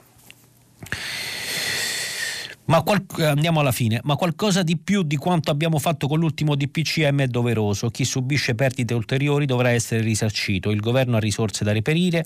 [2.71, 6.55] Ma qual- andiamo alla fine, ma qualcosa di più di quanto abbiamo fatto con l'ultimo
[6.55, 7.91] DPCM è doveroso.
[7.91, 10.71] Chi subisce perdite ulteriori dovrà essere risarcito.
[10.71, 12.25] Il governo ha risorse da reperire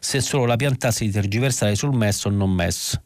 [0.00, 3.00] se solo la piantasse di tergiversare sul MES o non MES.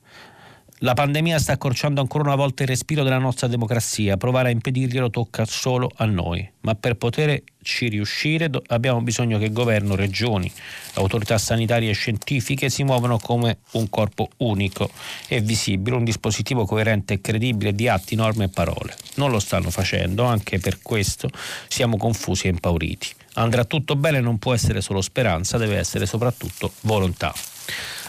[0.83, 4.17] La pandemia sta accorciando ancora una volta il respiro della nostra democrazia.
[4.17, 6.51] Provare a impedirglielo tocca solo a noi.
[6.61, 10.51] Ma per poterci riuscire abbiamo bisogno che governo, regioni,
[10.95, 14.91] autorità sanitarie e scientifiche si muovano come un corpo unico
[15.29, 18.97] e visibile, un dispositivo coerente e credibile di atti, norme e parole.
[19.17, 21.29] Non lo stanno facendo, anche per questo
[21.69, 23.09] siamo confusi e impauriti.
[23.35, 27.35] Andrà tutto bene non può essere solo speranza, deve essere soprattutto volontà.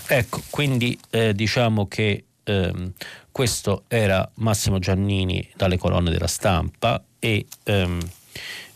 [0.08, 2.93] Ecco, quindi eh, diciamo che ehm,
[3.32, 7.99] questo era Massimo Giannini dalle colonne della stampa e ehm,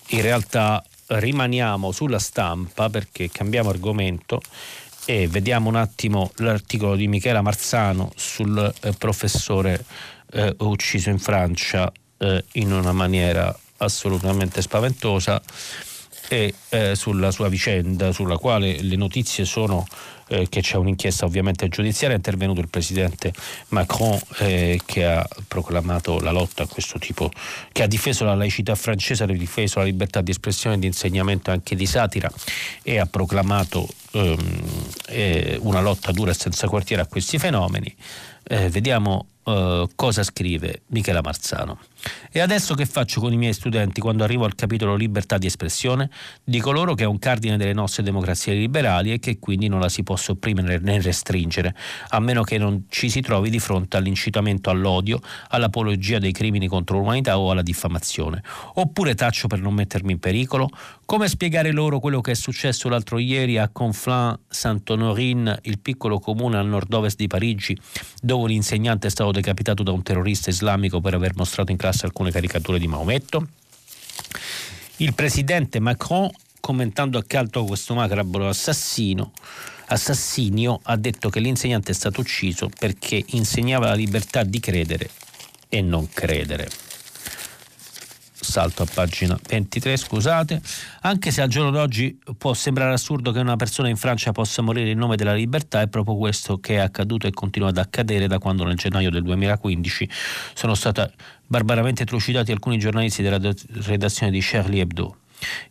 [0.10, 4.42] in realtà rimaniamo sulla stampa perché cambiamo argomento
[5.06, 9.86] e vediamo un attimo l'articolo di Michela Marzano sul eh, professore
[10.32, 15.42] eh, ucciso in Francia eh, in una maniera assolutamente spaventosa
[16.28, 19.86] e eh, sulla sua vicenda sulla quale le notizie sono
[20.28, 23.34] eh, che c'è un'inchiesta ovviamente giudiziaria, è intervenuto il presidente
[23.70, 27.32] Macron eh, che ha proclamato la lotta a questo tipo,
[27.72, 31.54] che ha difeso la laicità francese, ha difeso la libertà di espressione, di insegnamento e
[31.54, 32.32] anche di satira
[32.82, 34.62] e ha proclamato ehm,
[35.08, 37.94] eh, una lotta dura e senza quartiere a questi fenomeni.
[38.48, 41.80] Eh, vediamo eh, cosa scrive Michela Marzano.
[42.32, 46.10] E adesso che faccio con i miei studenti quando arrivo al capitolo libertà di espressione?
[46.44, 49.90] Dico loro che è un cardine delle nostre democrazie liberali e che quindi non la
[49.90, 51.74] si può sopprimere né restringere,
[52.10, 56.98] a meno che non ci si trovi di fronte all'incitamento all'odio, all'apologia dei crimini contro
[56.98, 58.44] l'umanità o alla diffamazione.
[58.74, 60.70] Oppure taccio per non mettermi in pericolo?
[61.06, 66.68] Come spiegare loro quello che è successo l'altro ieri a Conflans-Saint-Honorin, il piccolo comune al
[66.68, 67.78] nord-ovest di Parigi,
[68.22, 71.95] dove un insegnante è stato decapitato da un terrorista islamico per aver mostrato in classe
[72.04, 73.48] alcune caricature di Maometto?
[74.98, 76.30] Il presidente Macron,
[76.60, 79.32] commentando accanto questo macabro assassino,
[79.88, 85.10] assassinio, ha detto che l'insegnante è stato ucciso perché insegnava la libertà di credere
[85.70, 86.70] e non credere.
[88.46, 90.62] Salto a pagina 23, scusate,
[91.02, 94.90] anche se al giorno d'oggi può sembrare assurdo che una persona in Francia possa morire
[94.90, 98.40] in nome della libertà, è proprio questo che è accaduto e continua ad accadere da
[98.40, 100.10] quando nel gennaio del 2015
[100.54, 101.02] sono stati
[101.48, 103.40] barbaramente trucidati alcuni giornalisti della
[103.84, 105.18] redazione di Charlie Hebdo.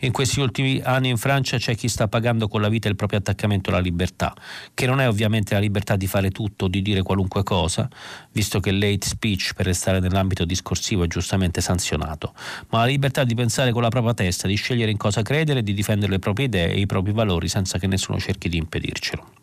[0.01, 3.19] In questi ultimi anni in Francia c'è chi sta pagando con la vita il proprio
[3.19, 4.35] attaccamento alla libertà,
[4.75, 7.89] che non è ovviamente la libertà di fare tutto di dire qualunque cosa,
[8.33, 12.35] visto che l'hate speech per restare nell'ambito discorsivo è giustamente sanzionato,
[12.71, 15.75] ma la libertà di pensare con la propria testa, di scegliere in cosa credere, di
[15.75, 19.43] difendere le proprie idee e i propri valori senza che nessuno cerchi di impedircelo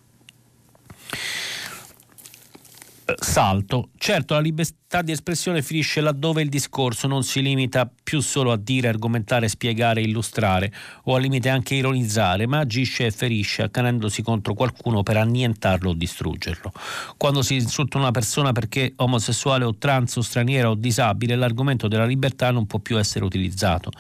[3.20, 3.90] salto.
[3.98, 8.58] Certo, la libertà di espressione finisce laddove il discorso non si limita più solo a
[8.58, 10.72] dire, argomentare, spiegare, illustrare
[11.04, 15.94] o al limite anche ironizzare, ma agisce e ferisce accanendosi contro qualcuno per annientarlo o
[15.94, 16.72] distruggerlo.
[17.18, 22.06] Quando si insulta una persona perché omosessuale o trans o straniera o disabile, l'argomento della
[22.06, 23.92] libertà non può più essere utilizzato.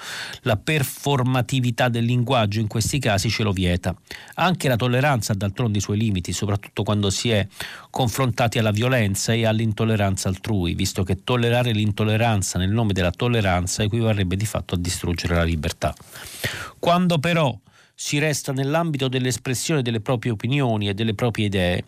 [0.41, 3.95] La performatività del linguaggio in questi casi ce lo vieta.
[4.35, 7.47] Anche la tolleranza ha d'altronde i suoi limiti, soprattutto quando si è
[7.89, 14.35] confrontati alla violenza e all'intolleranza altrui, visto che tollerare l'intolleranza nel nome della tolleranza equivarrebbe
[14.35, 15.93] di fatto a distruggere la libertà.
[16.79, 17.57] Quando però
[17.93, 21.83] si resta nell'ambito dell'espressione delle proprie opinioni e delle proprie idee,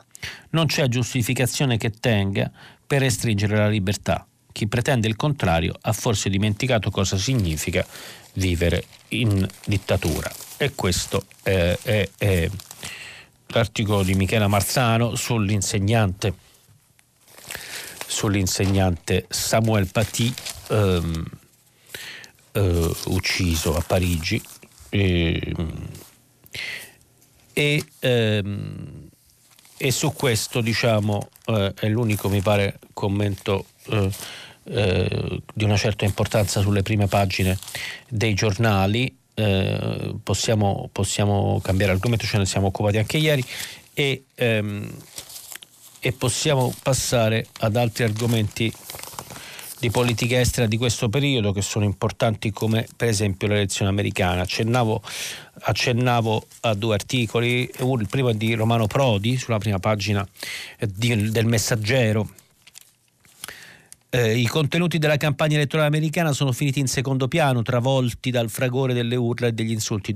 [0.52, 2.52] non c'è giustificazione che tenga
[2.86, 4.26] per restringere la libertà.
[4.52, 7.86] Chi pretende il contrario ha forse dimenticato cosa significa
[8.34, 10.32] vivere in dittatura.
[10.58, 12.50] E questo è, è, è
[13.48, 16.34] l'articolo di Michela Marzano sull'insegnante,
[18.14, 20.32] sull'insegnante Samuel Paty
[20.70, 21.26] ehm,
[22.52, 24.40] eh, ucciso a Parigi.
[24.90, 25.54] Eh,
[27.54, 29.10] e, ehm,
[29.78, 34.10] e, su questo diciamo eh, è l'unico mi pare commento eh,
[34.66, 37.58] eh, di una certa importanza sulle prime pagine
[38.08, 39.18] dei giornali.
[39.34, 43.44] Eh, possiamo, possiamo, cambiare argomento, ce ne siamo occupati anche ieri.
[43.96, 44.88] E, ehm,
[46.06, 48.72] e possiamo passare ad altri argomenti
[49.80, 54.42] di politica estera di questo periodo che sono importanti come per esempio l'elezione americana.
[54.42, 55.02] Accennavo,
[55.62, 60.28] accennavo a due articoli, il primo è di Romano Prodi sulla prima pagina
[60.78, 62.30] di, del Messaggero
[64.16, 68.94] eh, I contenuti della campagna elettorale americana sono finiti in secondo piano, travolti dal fragore
[68.94, 70.16] delle urla e degli insulti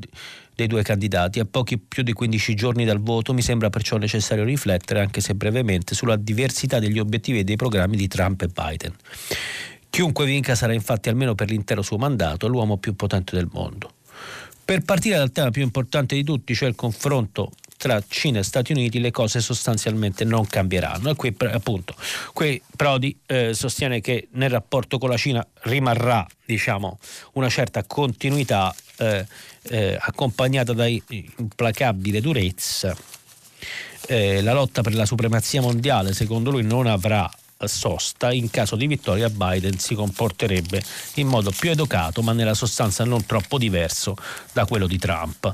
[0.54, 1.40] dei due candidati.
[1.40, 5.34] A pochi più di 15 giorni dal voto mi sembra perciò necessario riflettere, anche se
[5.34, 8.94] brevemente, sulla diversità degli obiettivi e dei programmi di Trump e Biden.
[9.90, 13.94] Chiunque vinca sarà infatti almeno per l'intero suo mandato l'uomo più potente del mondo.
[14.64, 18.72] Per partire dal tema più importante di tutti, cioè il confronto tra Cina e Stati
[18.72, 21.12] Uniti le cose sostanzialmente non cambieranno.
[21.12, 21.96] E qui appunto
[22.34, 27.00] qui Prodi eh, sostiene che nel rapporto con la Cina rimarrà diciamo,
[27.34, 29.26] una certa continuità eh,
[29.64, 32.96] eh, accompagnata da implacabile durezza.
[34.08, 37.30] Eh, la lotta per la supremazia mondiale secondo lui non avrà
[37.66, 40.82] sosta, in caso di vittoria Biden si comporterebbe
[41.16, 44.16] in modo più educato, ma nella sostanza non troppo diverso
[44.54, 45.54] da quello di Trump.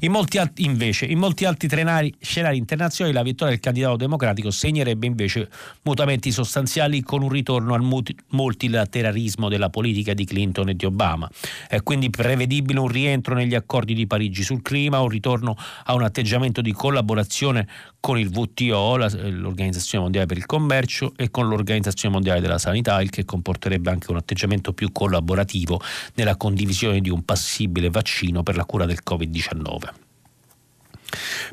[0.00, 4.50] In molti altri, invece, in molti altri trenari, scenari internazionali la vittoria del candidato democratico
[4.50, 5.48] segnerebbe invece
[5.82, 7.82] mutamenti sostanziali con un ritorno al
[8.28, 11.28] multilateralismo della politica di Clinton e di Obama.
[11.68, 16.02] È quindi prevedibile un rientro negli accordi di Parigi sul clima, un ritorno a un
[16.02, 17.68] atteggiamento di collaborazione
[18.02, 23.10] con il WTO, l'Organizzazione Mondiale per il Commercio, e con l'Organizzazione Mondiale della Sanità, il
[23.10, 25.80] che comporterebbe anche un atteggiamento più collaborativo
[26.14, 30.11] nella condivisione di un possibile vaccino per la cura del Covid-19.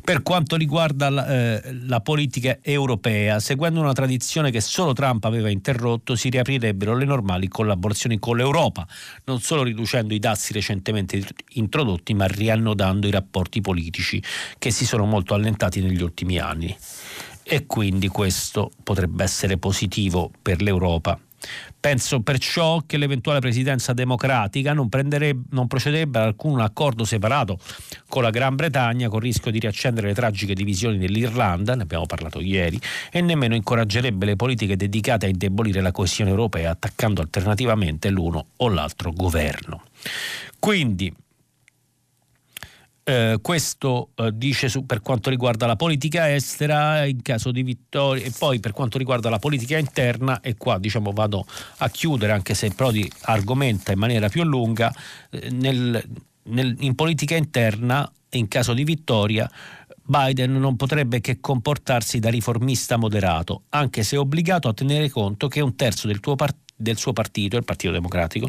[0.03, 5.49] Per quanto riguarda la, eh, la, politica europea, seguendo una tradizione che solo Trump aveva
[5.49, 8.87] interrotto, si riaprirebbero le normali collaborazioni con l'Europa,
[9.25, 14.21] non solo riducendo i dazi recentemente introdotti, ma riannodando i rapporti politici
[14.57, 16.75] che si sono molto allentati negli ultimi anni.
[17.43, 21.19] E quindi questo potrebbe essere positivo per l'Europa
[21.79, 24.89] Penso perciò che l'eventuale presidenza democratica non,
[25.49, 27.57] non procederebbe ad alcun accordo separato
[28.07, 32.05] con la Gran Bretagna con il rischio di riaccendere le tragiche divisioni dell'Irlanda, ne abbiamo
[32.05, 32.79] parlato ieri,
[33.11, 38.67] e nemmeno incoraggerebbe le politiche dedicate a indebolire la coesione europea attaccando alternativamente l'uno o
[38.67, 39.83] l'altro governo.
[40.59, 41.13] Quindi
[43.09, 48.23] eh, questo eh, dice su, per quanto riguarda la politica estera in caso di vittoria
[48.23, 51.43] e poi per quanto riguarda la politica interna e qua diciamo vado
[51.77, 54.93] a chiudere anche se Prodi argomenta in maniera più lunga
[55.31, 56.07] eh, nel,
[56.43, 59.49] nel, in politica interna in caso di vittoria
[60.03, 65.61] Biden non potrebbe che comportarsi da riformista moderato, anche se obbligato a tenere conto che
[65.61, 68.47] un terzo del tuo partito del suo partito, il Partito Democratico,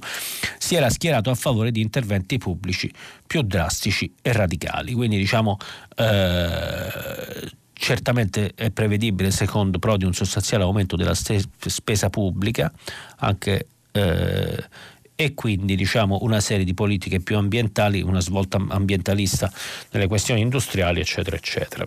[0.58, 2.90] si era schierato a favore di interventi pubblici
[3.26, 4.92] più drastici e radicali.
[4.92, 5.56] Quindi diciamo
[5.96, 12.72] eh, certamente è prevedibile secondo Prodi un sostanziale aumento della spesa pubblica
[13.16, 14.64] anche eh,
[15.16, 19.52] e quindi diciamo una serie di politiche più ambientali, una svolta ambientalista
[19.90, 21.86] nelle questioni industriali eccetera eccetera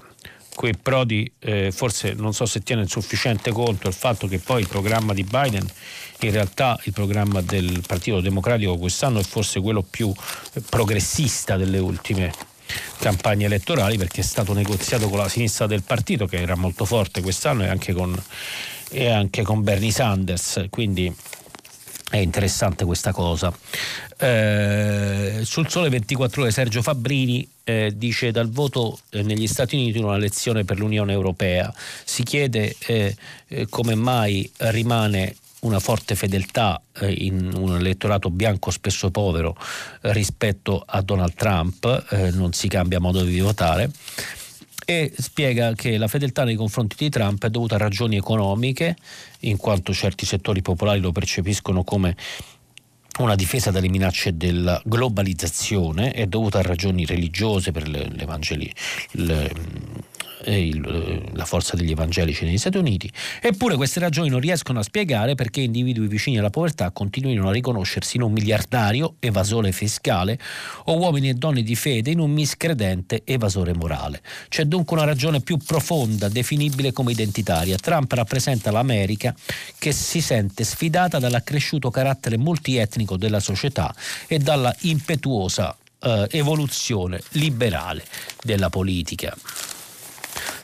[0.56, 4.68] qui Prodi eh, forse non so se tiene sufficiente conto il fatto che poi il
[4.68, 5.68] programma di Biden,
[6.20, 10.14] in realtà il programma del Partito Democratico quest'anno è forse quello più
[10.70, 12.32] progressista delle ultime
[13.00, 17.22] campagne elettorali perché è stato negoziato con la sinistra del partito che era molto forte
[17.22, 18.16] quest'anno e anche con,
[18.90, 21.14] e anche con Bernie Sanders, quindi
[22.10, 23.52] è interessante questa cosa.
[24.24, 30.00] Eh, sul Sole 24 ore Sergio Fabbrini eh, dice dal voto eh, negli Stati Uniti
[30.00, 31.74] una lezione per l'Unione Europea.
[32.06, 33.14] Si chiede eh,
[33.50, 39.56] eh, come mai rimane una forte fedeltà in un elettorato bianco spesso povero
[40.02, 43.90] rispetto a Donald Trump, non si cambia modo di votare
[44.86, 48.96] e spiega che la fedeltà nei confronti di Trump è dovuta a ragioni economiche,
[49.42, 52.16] in quanto certi settori popolari lo percepiscono come
[53.20, 58.74] una difesa dalle minacce della globalizzazione, è dovuta a ragioni religiose per l'evangeli,
[59.12, 59.52] le,
[60.52, 65.36] il, la forza degli evangelici negli Stati Uniti, eppure queste ragioni non riescono a spiegare
[65.36, 70.40] perché individui vicini alla povertà continuino a riconoscersi in un miliardario evasore fiscale
[70.86, 74.22] o uomini e donne di fede in un miscredente evasore morale.
[74.50, 77.78] C'è dunque una ragione più profonda, definibile come identitaria.
[77.78, 79.36] Trump rappresenta l'America
[79.78, 83.94] che si sente sfidata dall'accresciuto carattere multietnico della società
[84.28, 88.06] e dalla impetuosa eh, evoluzione liberale
[88.42, 89.36] della politica.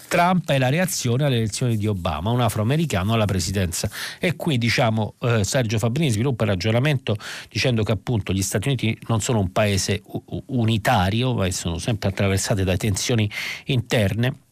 [0.09, 3.89] Trump è la reazione alle elezioni di Obama, un afroamericano alla presidenza.
[4.19, 7.15] E qui diciamo eh, Sergio Fabrini sviluppa il ragionamento
[7.47, 10.01] dicendo che appunto gli Stati Uniti non sono un paese
[10.47, 13.29] unitario, ma sono sempre attraversate da tensioni
[13.65, 14.47] interne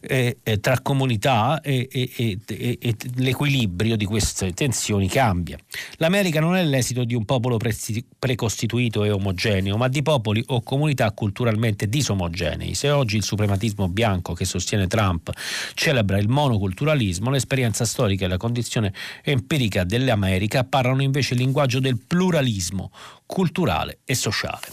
[0.00, 5.58] eh, eh, tra comunità e, e, e, e, l'equilibrio di queste tensioni cambia.
[5.96, 7.74] L'America non è l'esito di un popolo pre-
[8.18, 12.74] precostituito e omogeneo, ma di popoli o comunità culturalmente disomogenei.
[12.74, 15.30] Se oggi il suprematismo bianco che sostiene Trump
[15.74, 18.92] celebra il monoculturalismo, l'esperienza storica e la condizione
[19.22, 22.90] empirica dell'America parlano invece il linguaggio del pluralismo
[23.26, 24.66] culturale e sociale.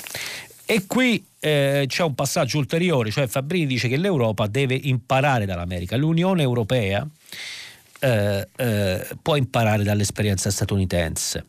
[0.66, 5.98] E qui eh, c'è un passaggio ulteriore, cioè Fabrini dice che l'Europa deve imparare dall'America.
[5.98, 7.06] L'Unione Europea
[8.00, 11.46] eh, eh, può imparare dall'esperienza statunitense.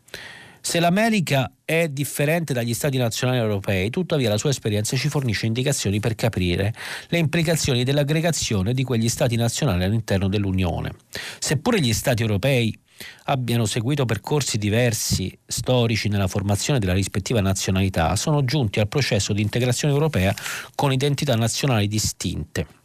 [0.65, 5.99] Se l'America è differente dagli stati nazionali europei, tuttavia la sua esperienza ci fornisce indicazioni
[5.99, 6.73] per capire
[7.09, 10.93] le implicazioni dell'aggregazione di quegli stati nazionali all'interno dell'Unione.
[11.37, 12.79] Seppure gli stati europei
[13.25, 19.41] abbiano seguito percorsi diversi storici nella formazione della rispettiva nazionalità, sono giunti al processo di
[19.41, 20.33] integrazione europea
[20.75, 22.81] con identità nazionali distinte.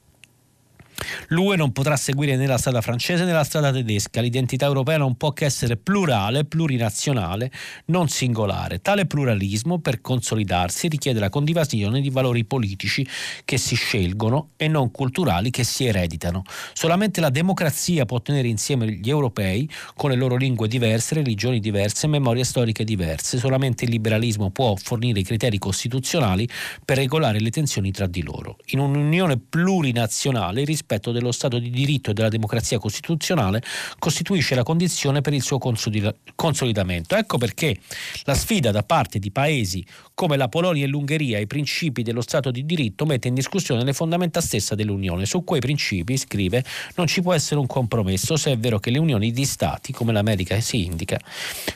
[1.29, 4.21] L'UE non potrà seguire né la strada francese né la strada tedesca.
[4.21, 7.51] L'identità europea non può che essere plurale, plurinazionale,
[7.87, 8.81] non singolare.
[8.81, 13.07] Tale pluralismo, per consolidarsi, richiede la condivisione di valori politici
[13.45, 16.43] che si scelgono e non culturali che si ereditano.
[16.73, 22.07] Solamente la democrazia può tenere insieme gli europei con le loro lingue diverse, religioni diverse,
[22.07, 23.39] memorie storiche diverse.
[23.39, 26.49] Solamente il liberalismo può fornire i criteri costituzionali
[26.85, 28.57] per regolare le tensioni tra di loro.
[28.67, 33.63] In un'unione plurinazionale rispetto rispetto dello Stato di diritto e della democrazia costituzionale
[33.99, 37.15] costituisce la condizione per il suo consolidamento.
[37.15, 37.79] Ecco perché
[38.25, 39.85] la sfida da parte di paesi
[40.15, 43.93] come la Polonia e l'Ungheria ai principi dello Stato di diritto mette in discussione le
[43.93, 45.27] fondamenta stesse dell'Unione.
[45.27, 46.65] Su quei principi, scrive,
[46.95, 50.13] non ci può essere un compromesso se è vero che le unioni di Stati, come
[50.13, 51.21] l'America si indica,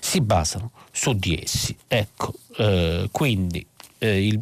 [0.00, 1.76] si basano su di essi.
[1.86, 3.64] Ecco, eh, quindi
[3.98, 4.40] eh, il,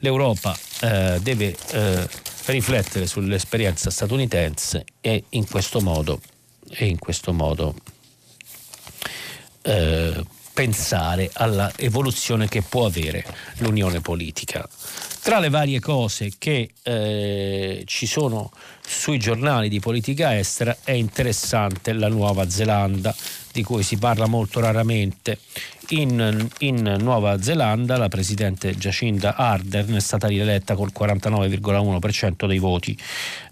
[0.00, 2.08] l'Europa eh, deve eh,
[2.52, 6.20] riflettere sull'esperienza statunitense e in questo modo,
[6.78, 7.74] in questo modo
[9.62, 13.24] eh, pensare alla evoluzione che può avere
[13.58, 14.68] l'unione politica.
[15.28, 21.92] Tra le varie cose che eh, ci sono sui giornali di politica estera è interessante
[21.92, 23.14] la Nuova Zelanda,
[23.52, 25.38] di cui si parla molto raramente.
[25.88, 32.98] In, in, Nuova Zelanda la presidente Jacinda Ardern è stata rieletta col 49,1% dei voti.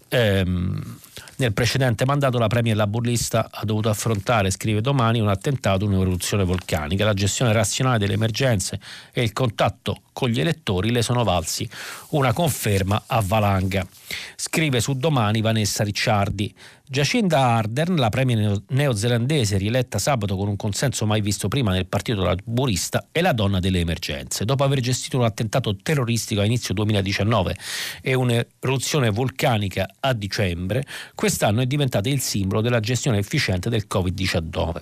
[0.08, 0.98] Ehm,
[1.36, 7.04] nel precedente mandato la premier laburista ha dovuto affrontare, scrive domani, un attentato, un'eruzione vulcanica.
[7.04, 8.80] La gestione razionale delle emergenze
[9.12, 11.68] e il contatto con gli elettori le sono valsi
[12.10, 13.86] una conferma a valanga.
[14.34, 16.54] Scrive su domani Vanessa Ricciardi.
[16.88, 22.22] Giacinda Ardern, la premier neozelandese rieletta sabato con un consenso mai visto prima nel Partito
[22.22, 24.46] Laburista, è la donna delle emergenze.
[24.46, 27.54] Dopo aver gestito un attentato terroristico a inizio 2019
[28.00, 34.80] e un'eruzione vulcanica a dicembre, quest'anno è diventata il simbolo della gestione efficiente del Covid-19.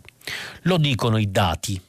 [0.63, 1.81] Lo dicono i dati.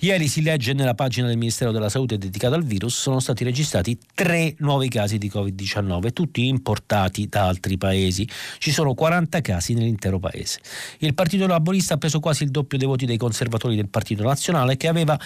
[0.00, 3.98] Ieri si legge nella pagina del Ministero della Salute dedicata al virus sono stati registrati
[4.14, 8.24] tre nuovi casi di Covid-19, tutti importati da altri paesi.
[8.58, 10.60] Ci sono 40 casi nell'intero paese.
[10.98, 14.76] Il Partito Laborista ha preso quasi il doppio dei voti dei conservatori del Partito Nazionale
[14.76, 15.18] che aveva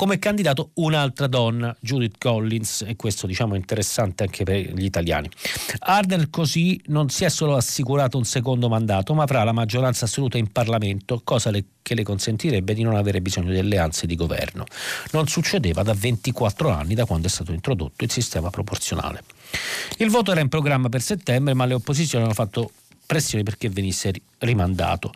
[0.00, 5.28] come candidato un'altra donna, Judith Collins, e questo diciamo è interessante anche per gli italiani.
[5.80, 10.38] Arden così non si è solo assicurato un secondo mandato, ma avrà la maggioranza assoluta
[10.38, 14.64] in Parlamento, cosa le, che le consentirebbe di non avere bisogno di alleanze di governo.
[15.12, 19.22] Non succedeva da 24 anni da quando è stato introdotto il sistema proporzionale.
[19.98, 22.72] Il voto era in programma per settembre, ma le opposizioni hanno fatto
[23.06, 25.12] pressioni perché venisse rimandato.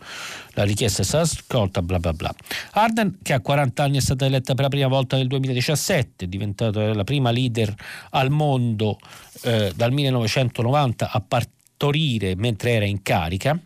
[0.51, 2.33] La richiesta è stata accolta, bla bla bla.
[2.71, 6.27] Arden, che a 40 anni è stata eletta per la prima volta nel 2017, è
[6.27, 7.73] diventata la prima leader
[8.11, 8.99] al mondo
[9.43, 13.57] eh, dal 1990 a partorire mentre era in carica,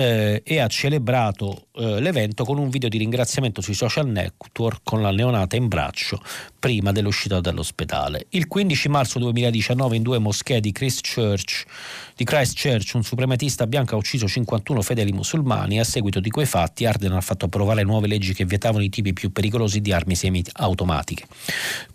[0.00, 5.00] eh, e ha celebrato eh, l'evento con un video di ringraziamento sui social network con
[5.00, 6.20] la neonata in braccio
[6.58, 8.26] prima dell'uscita dall'ospedale.
[8.30, 11.64] Il 15 marzo 2019 in due moschee di Christchurch,
[12.14, 16.44] di Christchurch un suprematista bianco ha ucciso 51 fedeli musulmani e a seguito di quei
[16.44, 20.14] fatti Arden ha fatto approvare nuove leggi che vietavano i tipi più pericolosi di armi
[20.14, 21.26] semi-automatiche.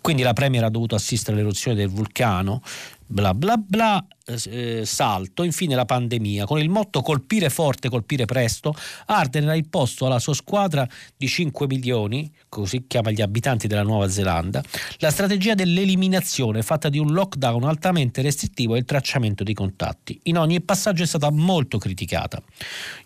[0.00, 2.60] Quindi la Premier ha dovuto assistere all'eruzione del vulcano
[3.06, 6.44] bla bla bla, eh, salto, infine la pandemia.
[6.44, 8.74] Con il motto colpire forte, colpire presto,
[9.06, 14.08] Arden ha imposto alla sua squadra di 5 milioni, così chiama gli abitanti della Nuova
[14.08, 14.62] Zelanda,
[14.98, 20.18] la strategia dell'eliminazione fatta di un lockdown altamente restrittivo e il tracciamento di contatti.
[20.24, 22.42] In ogni passaggio è stata molto criticata.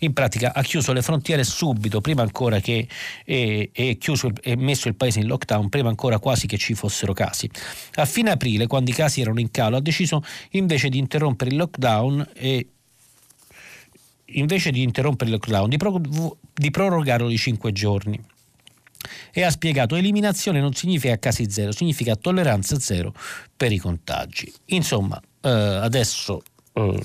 [0.00, 2.86] In pratica ha chiuso le frontiere subito, prima ancora che
[3.24, 7.12] e, e chiuso e messo il paese in lockdown, prima ancora quasi che ci fossero
[7.12, 7.50] casi.
[7.94, 11.56] A fine aprile, quando i casi erano in calo, ha deciso invece di interrompere il
[11.56, 12.66] lockdown e
[14.32, 15.76] invece di interrompere il lockdown, di,
[16.60, 18.22] di prorogarlo di 5 giorni.
[19.32, 23.14] E ha spiegato eliminazione non significa casi zero, significa tolleranza zero
[23.56, 24.52] per i contagi.
[24.66, 26.42] Insomma, eh, adesso
[26.74, 27.02] eh,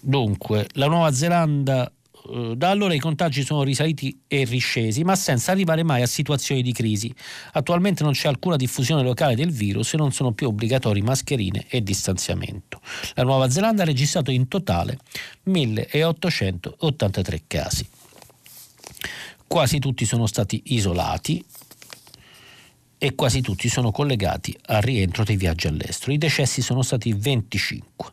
[0.00, 1.90] dunque la Nuova Zelanda
[2.30, 6.62] eh, da allora i contagi sono risaliti e riscesi, ma senza arrivare mai a situazioni
[6.62, 7.14] di crisi.
[7.52, 11.80] Attualmente non c'è alcuna diffusione locale del virus e non sono più obbligatori mascherine e
[11.80, 12.80] distanziamento.
[13.14, 14.98] La Nuova Zelanda ha registrato in totale
[15.44, 17.86] 1883 casi.
[19.46, 21.44] Quasi tutti sono stati isolati
[22.98, 26.12] e quasi tutti sono collegati al rientro dei viaggi all'estero.
[26.12, 28.12] I decessi sono stati 25.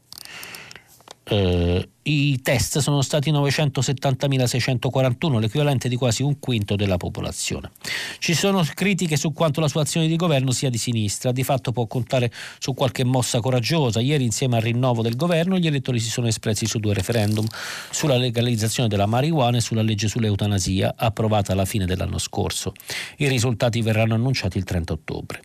[1.31, 7.71] Eh, I test sono stati 970.641, l'equivalente di quasi un quinto della popolazione.
[8.19, 11.71] Ci sono critiche su quanto la sua azione di governo sia di sinistra, di fatto
[11.71, 12.29] può contare
[12.59, 14.01] su qualche mossa coraggiosa.
[14.01, 17.47] Ieri insieme al rinnovo del governo gli elettori si sono espressi su due referendum,
[17.91, 22.73] sulla legalizzazione della marijuana e sulla legge sull'eutanasia, approvata alla fine dell'anno scorso.
[23.19, 25.43] I risultati verranno annunciati il 30 ottobre.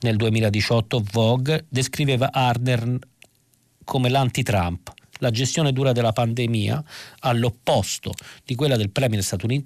[0.00, 2.98] Nel 2018 Vogue descriveva Ardern
[3.84, 6.82] come l'anti-Trump la gestione dura della pandemia,
[7.20, 8.12] all'opposto
[8.44, 8.90] di quella del,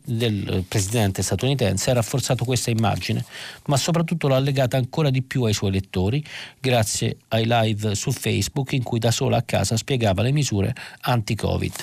[0.05, 3.24] del eh, presidente statunitense, ha rafforzato questa immagine,
[3.66, 6.24] ma soprattutto l'ha legata ancora di più ai suoi lettori,
[6.59, 11.74] grazie ai live su Facebook in cui da sola a casa spiegava le misure anti-Covid.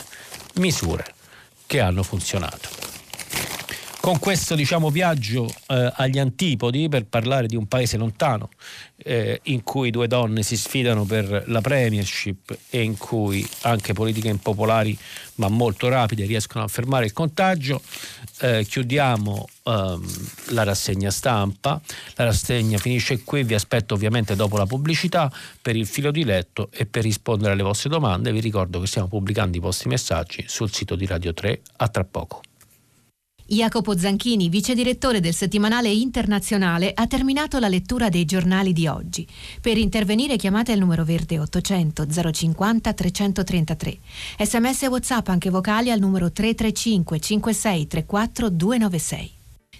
[0.55, 1.05] Misure
[1.65, 2.69] che hanno funzionato.
[4.07, 8.51] Con questo diciamo, viaggio eh, agli antipodi per parlare di un paese lontano
[8.95, 14.29] eh, in cui due donne si sfidano per la premiership e in cui anche politiche
[14.29, 14.97] impopolari
[15.35, 17.81] ma molto rapide riescono a fermare il contagio,
[18.39, 21.81] eh, chiudiamo ehm, la rassegna stampa,
[22.15, 25.29] la rassegna finisce qui, vi aspetto ovviamente dopo la pubblicità
[25.61, 29.09] per il filo di letto e per rispondere alle vostre domande, vi ricordo che stiamo
[29.09, 32.46] pubblicando i vostri messaggi sul sito di Radio 3, a tra poco.
[33.49, 39.25] Jacopo Zanchini, vice direttore del settimanale internazionale, ha terminato la lettura dei giornali di oggi.
[39.61, 43.97] Per intervenire chiamate il numero verde 800 050 333.
[44.39, 49.36] Sms e WhatsApp anche vocali al numero 335 56 34 296.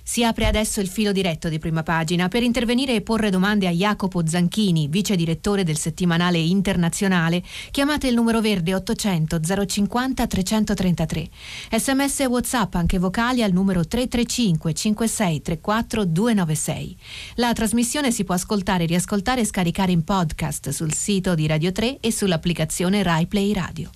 [0.10, 2.30] Si apre adesso il filo diretto di prima pagina.
[2.30, 8.14] Per intervenire e porre domande a Jacopo Zanchini, vice direttore del settimanale internazionale, chiamate il
[8.14, 11.30] numero verde 800 050 333.
[11.76, 16.98] Sms e WhatsApp anche vocali al numero 335 56 34 296.
[17.36, 22.00] La trasmissione si può ascoltare, riascoltare e scaricare in podcast sul sito di Radio 3
[22.00, 23.90] e sull'applicazione RaiPlay Radio.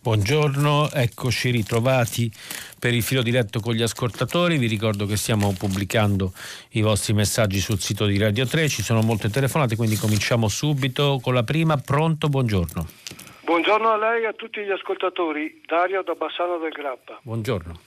[0.00, 2.30] Buongiorno, eccoci ritrovati
[2.78, 4.58] per il filo diretto con gli ascoltatori.
[4.58, 6.32] Vi ricordo che stiamo pubblicando
[6.72, 11.18] i vostri messaggi sul sito di Radio 3, ci sono molte telefonate, quindi cominciamo subito
[11.22, 11.76] con la prima.
[11.76, 12.86] Pronto, buongiorno.
[13.40, 15.60] Buongiorno a lei e a tutti gli ascoltatori.
[15.66, 17.18] Dario da Bassano del Grappa.
[17.22, 17.78] Buongiorno.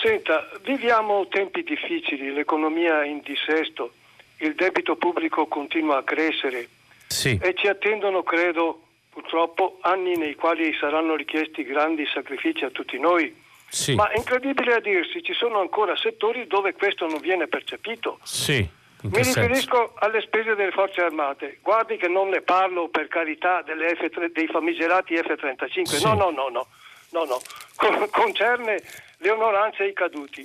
[0.00, 3.92] Senta, viviamo tempi difficili, l'economia è in dissesto,
[4.38, 6.68] il debito pubblico continua a crescere
[7.08, 7.38] sì.
[7.42, 8.87] e ci attendono, credo,
[9.18, 13.34] purtroppo anni nei quali saranno richiesti grandi sacrifici a tutti noi.
[13.68, 13.94] Sì.
[13.94, 18.20] Ma è incredibile a dirsi, ci sono ancora settori dove questo non viene percepito.
[18.22, 18.66] Sì.
[19.02, 21.58] Mi riferisco alle spese delle forze armate.
[21.62, 25.82] Guardi che non ne parlo per carità F3, dei famigerati F-35.
[25.84, 26.04] Sì.
[26.04, 26.66] No, no, no, no,
[27.10, 27.40] no, no.
[27.76, 28.80] Con, concerne
[29.18, 30.42] le onoranze ai caduti.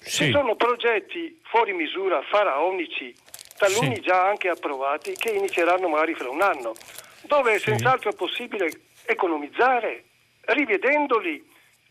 [0.00, 0.26] Sì.
[0.26, 3.14] Ci sono progetti fuori misura, faraonici,
[3.56, 4.00] taluni Sì.
[4.00, 6.72] già anche approvati, che inizieranno magari fra un anno,
[7.32, 8.68] dove è senz'altro è possibile
[9.06, 10.04] economizzare,
[10.42, 11.42] rivedendoli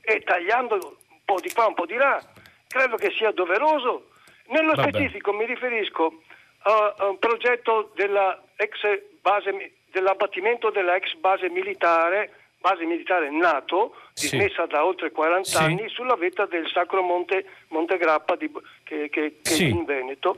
[0.02, 2.22] e tagliando un po' di qua, un po' di là.
[2.68, 4.10] Credo che sia doveroso.
[4.50, 4.89] Nello Vabbè.
[4.89, 6.22] specifico mi riferisco
[6.60, 8.76] a, a un progetto della ex
[9.22, 14.30] base, dell'abbattimento della ex base militare, base militare NATO, Sì.
[14.38, 15.58] dismessa da oltre 40 Sì.
[15.58, 18.52] anni, sulla vetta del Sacro Monte, Monte Grappa di-
[18.84, 19.64] che, che- che Sì.
[19.66, 20.38] è in Veneto.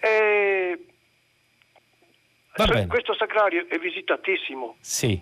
[0.00, 0.78] E
[2.54, 2.86] Bene.
[2.86, 5.20] questo sacrario è visitatissimo, Sì.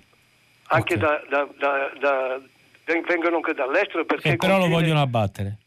[0.68, 1.00] anche Ok.
[1.00, 2.40] da, da- da- da-
[2.84, 5.58] ven- vengono anche dall'estero perché Eh, però lo vogliono abbattere.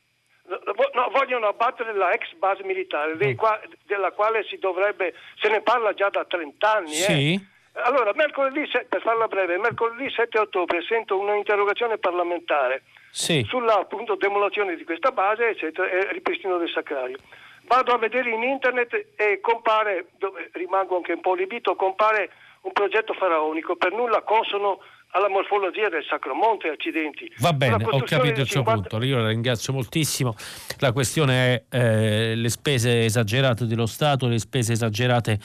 [0.45, 3.36] No, vogliono abbattere la ex base militare, Mm.
[3.36, 6.91] qua- della quale si dovrebbe, se ne parla già da 30 anni.
[6.91, 6.93] eh.
[6.95, 7.51] Sì.
[7.86, 13.43] Allora, mercoledì, per farla breve, mercoledì 7 ottobre sento un'interrogazione parlamentare Sì.
[13.47, 17.18] sulla appunto demolizione di questa base eccetera, e ripristino del sacrario.
[17.66, 22.30] Vado a vedere in internet e compare, dove rimango anche un po' libito, compare
[22.61, 24.80] un progetto faraonico per nulla consono
[25.16, 27.32] alla morfologia del Sacro Monte, accidenti.
[27.38, 29.05] Va bene, ho capito il suo 50 punto.
[29.05, 30.36] Io la ringrazio moltissimo.
[30.80, 35.39] La questione è eh, le spese esagerate dello Stato, le spese esagerate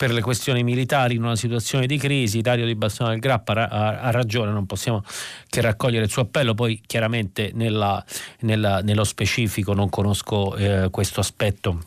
[0.00, 2.40] per le questioni militari in una situazione di crisi.
[2.40, 5.04] Dario Di Bassano del Grappa ha, ha- ha ragione, non possiamo
[5.46, 6.54] che raccogliere il suo appello.
[6.54, 8.02] Poi chiaramente nella-
[8.40, 11.82] nella- nello specifico non conosco eh, questo aspetto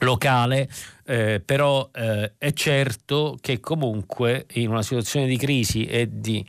[0.00, 0.68] locale,
[1.06, 6.44] eh, però eh, è certo che comunque in una situazione di crisi e di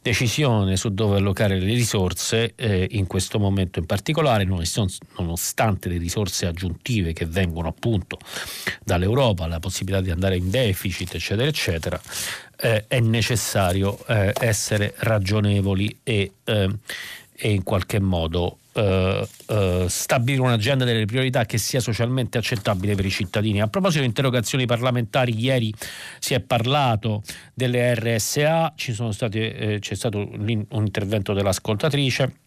[0.00, 5.98] decisione su dove allocare le risorse, eh, in questo momento in particolare, nonost- nonostante le
[5.98, 8.18] risorse aggiuntive che vengono appunto
[8.84, 12.00] dall'Europa, la possibilità di andare in deficit, eccetera, eccetera,
[12.56, 16.70] eh, è necessario eh, essere ragionevoli e, eh,
[17.36, 23.04] e in qualche modo eh, eh, stabilire un'agenda delle priorità che sia socialmente accettabile per
[23.04, 23.60] i cittadini.
[23.60, 25.72] A proposito di interrogazioni parlamentari, ieri
[26.18, 27.22] si è parlato
[27.54, 28.74] delle RSA,
[29.10, 32.43] state, eh, c'è stato un intervento dell'ascoltatrice.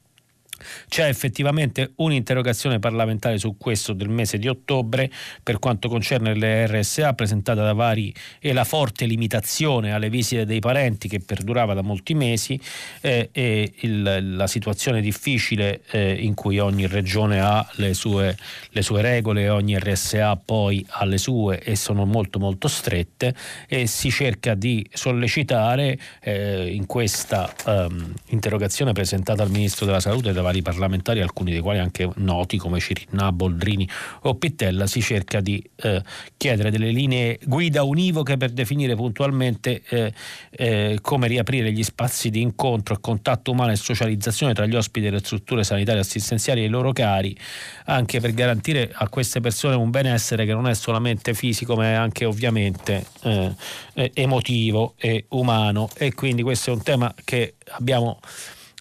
[0.87, 5.09] C'è effettivamente un'interrogazione parlamentare su questo del mese di ottobre
[5.43, 10.59] per quanto concerne le RSA presentata da vari e la forte limitazione alle visite dei
[10.59, 12.59] parenti che perdurava da molti mesi
[13.01, 18.37] eh, e il- la situazione difficile eh, in cui ogni regione ha le sue,
[18.69, 23.35] le sue regole, ogni RSA poi ha le sue e sono molto molto strette
[23.67, 30.33] e si cerca di sollecitare eh, in questa ehm, interrogazione presentata al Ministro della Salute
[30.33, 33.87] da vari parlamentari, alcuni dei quali anche noti come Cirinà, Boldrini
[34.21, 36.03] o Pittella, si cerca di eh,
[36.37, 40.13] chiedere delle linee guida univoche per definire puntualmente eh,
[40.51, 45.19] eh, come riaprire gli spazi di incontro, contatto umano e socializzazione tra gli ospiti delle
[45.19, 47.37] strutture sanitarie e assistenziali e i loro cari,
[47.85, 51.93] anche per garantire a queste persone un benessere che non è solamente fisico ma è
[51.93, 53.53] anche ovviamente eh,
[53.93, 55.89] eh, emotivo e umano.
[55.95, 58.19] E quindi questo è un tema che abbiamo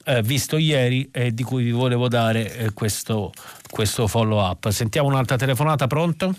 [0.07, 3.33] eh, visto ieri e di cui vi volevo dare eh, questo,
[3.69, 4.69] questo follow up.
[4.69, 6.33] Sentiamo un'altra telefonata, pronto?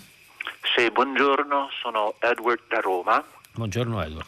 [0.74, 3.22] Sì, buongiorno, sono Edward da Roma.
[3.52, 4.26] Buongiorno Edward.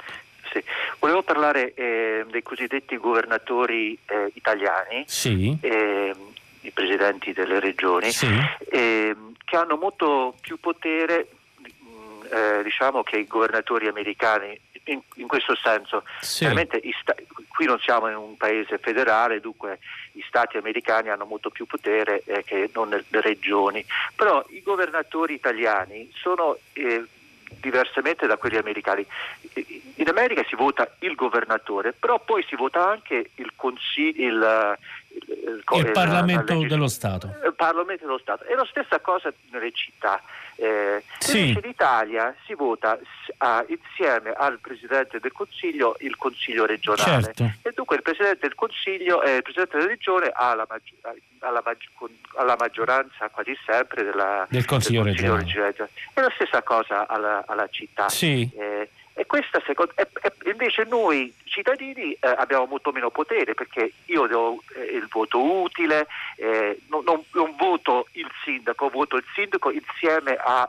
[0.53, 0.63] Sì.
[0.99, 6.15] Volevo parlare eh, dei cosiddetti governatori eh, italiani, Sì, eh,
[6.63, 8.27] i presidenti delle regioni, sì,
[8.71, 14.59] eh, che hanno molto più potere mh, eh, diciamo, che i governatori americani.
[14.85, 16.03] in, in questo senso.
[16.21, 16.45] Sì.
[16.45, 17.15] sta-
[17.61, 19.81] qui non siamo in un paese federale, dunque
[20.13, 23.85] gli stati americani hanno molto più potere eh, che non le, regioni,
[24.17, 27.05] però i governatori italiani sono eh,
[27.61, 29.05] diversamente da quelli americani.
[29.97, 34.27] In America si vota il governatore, però poi si vota anche il consiglio.
[34.27, 37.27] Il, il, il, il Parlamento la, la dello Stato.
[37.45, 38.45] Il Parlamento dello Stato.
[38.45, 40.19] È la stessa cosa nelle città.
[40.61, 41.39] Eh, sì.
[41.39, 42.99] Invece in Italia si vota
[43.39, 47.51] a, insieme al Presidente del Consiglio il Consiglio regionale certo.
[47.63, 51.01] e dunque il Presidente del Consiglio e eh, il Presidente della Regione ha la, maggi-
[51.39, 51.89] alla, maggi-
[52.37, 55.65] alla, maggioranza quasi sempre della, del Consiglio, del consiglio regionale.
[55.65, 55.91] regionale.
[56.13, 58.11] È la stessa cosa alla, alla città.
[58.11, 58.47] Sì.
[58.55, 58.89] Eh, e
[59.31, 64.61] questa secondo, e, e invece noi cittadini eh, abbiamo molto meno potere perché io do
[64.75, 70.35] eh, il voto utile, eh, non, non, non, voto il sindaco, voto il sindaco insieme
[70.35, 70.69] al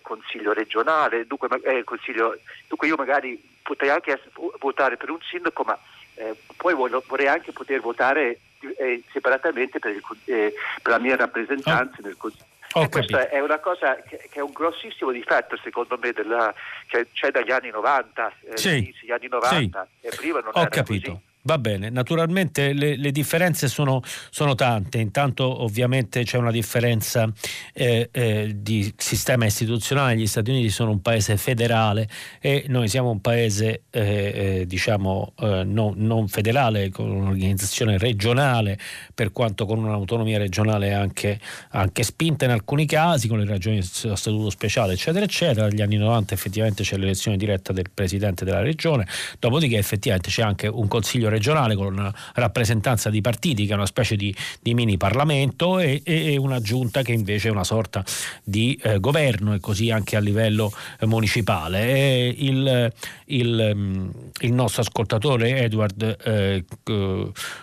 [0.00, 2.38] consiglio regionale, dunque, eh, consiglio,
[2.68, 4.22] dunque, io magari potrei anche
[4.60, 5.76] votare per un sindaco ma
[6.14, 8.38] eh, poi voglio, vorrei anche poter votare
[8.78, 10.52] eh, separatamente per, il, per,
[10.92, 12.02] la mia rappresentanza oh.
[12.04, 16.12] nel consiglio Oh, questa è una cosa che, che, è un grossissimo difetto secondo me
[16.12, 16.52] della,
[16.86, 18.94] che c'è dagli anni 90, eh, sì.
[19.00, 20.06] gli anni 90 sì.
[20.06, 21.12] e prima non Ho era capito.
[21.12, 21.27] così.
[21.42, 27.32] Va bene, naturalmente le, le differenze sono, sono, tante, intanto ovviamente c'è una differenza
[27.72, 32.08] eh, eh, di sistema istituzionale, gli Stati Uniti sono un paese federale
[32.40, 38.76] e noi siamo un paese eh, eh diciamo eh, non, non, federale, con un'organizzazione regionale,
[39.14, 41.38] per quanto con un'autonomia regionale anche,
[41.70, 45.96] anche spinta in alcuni casi, con le ragioni del statuto speciale eccetera eccetera, negli anni
[45.96, 49.06] 90 effettivamente c'è l'elezione diretta del Presidente della Regione,
[49.38, 53.74] dopodiché effettivamente c'è anche un Consiglio regionale regionale con una rappresentanza di partiti che è
[53.74, 58.04] una specie di, di mini Parlamento e, e, una giunta che invece è una sorta
[58.44, 62.28] di eh, governo e così anche a livello eh, municipale.
[62.28, 62.92] Il,
[63.26, 64.08] il, mm,
[64.40, 66.64] il, nostro ascoltatore Edward eh,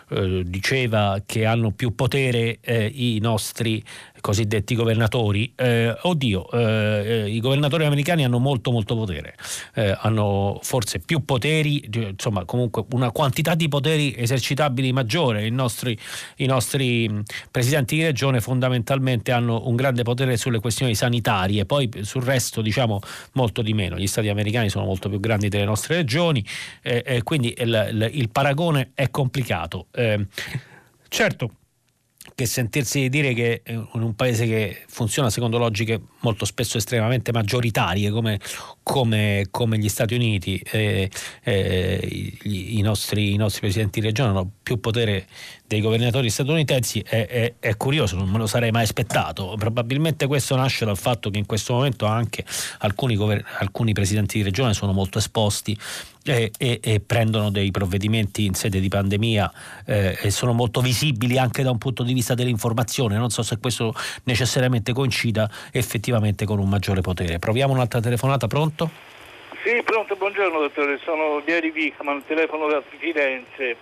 [0.10, 3.84] eh, diceva che hanno più potere eh, i nostri
[4.26, 9.36] cosiddetti governatori, eh, oddio, eh, eh, i governatori americani hanno molto molto potere,
[9.76, 15.96] eh, hanno forse più poteri, insomma comunque una quantità di poteri esercitabili maggiore, I nostri,
[16.38, 17.22] i nostri
[17.52, 23.02] presidenti di regione fondamentalmente hanno un grande potere sulle questioni sanitarie, poi sul resto diciamo
[23.34, 26.44] molto di meno, gli stati americani sono molto più grandi delle nostre regioni,
[26.82, 29.86] eh, quindi il, il, il, paragone è complicato.
[29.92, 30.26] Eh,
[31.10, 31.52] certo,
[32.36, 37.32] che sentirsi dire che eh, in un paese che funziona secondo logiche molto spesso estremamente
[37.32, 38.42] maggioritarie come,
[38.84, 41.10] come, come gli Stati Uniti, eh,
[41.44, 45.28] eh, i, nostri, i, nostri, presidenti di regione hanno più potere
[45.66, 49.56] dei governatori statunitensi è, è, è, curioso, non me lo sarei mai aspettato.
[49.58, 52.44] Probabilmente questo nasce dal fatto che in questo momento anche
[52.80, 53.18] alcuni,
[53.60, 55.78] alcuni presidenti di regione sono molto esposti
[56.26, 59.52] e, e, e, prendono dei provvedimenti in sede di pandemia
[59.86, 63.18] eh, e sono molto visibili anche da un punto di vista dell'informazione.
[63.18, 67.38] Non so se questo necessariamente coincida effettivamente con un maggiore potere.
[67.38, 68.90] Proviamo un'altra telefonata, pronto?
[69.64, 73.78] Sì, pronto, buongiorno dottore, sono Gary Wickman, telefono da Firenze.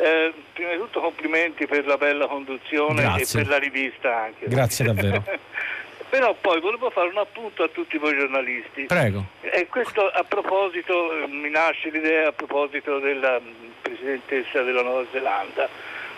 [0.00, 3.40] Eh, prima di tutto complimenti per la bella conduzione Grazie.
[3.40, 4.46] e per la rivista anche.
[4.46, 5.24] Grazie davvero.
[6.08, 8.84] Però poi volevo fare un appunto a tutti voi giornalisti.
[8.84, 9.24] Prego.
[9.40, 15.04] E questo a proposito, eh, mi nasce l'idea a proposito della mm, presidentessa della Nuova
[15.12, 15.68] Zelanda.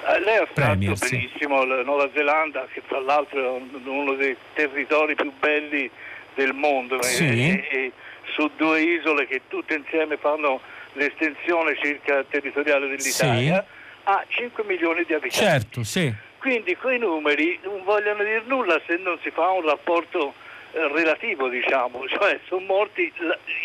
[0.07, 5.15] Eh, lei ha fatto benissimo la Nuova Zelanda, che tra l'altro è uno dei territori
[5.15, 5.91] più belli
[6.35, 7.25] del mondo, sì.
[7.25, 7.93] e, e,
[8.33, 10.61] su due isole che tutte insieme fanno
[10.93, 14.01] l'estensione circa territoriale dell'Italia, sì.
[14.05, 15.45] ha 5 milioni di abitanti.
[15.45, 16.29] Certo, sì.
[16.41, 20.33] Quindi quei numeri non vogliono dire nulla se non si fa un rapporto
[20.73, 23.13] eh, relativo, diciamo, cioè sono morti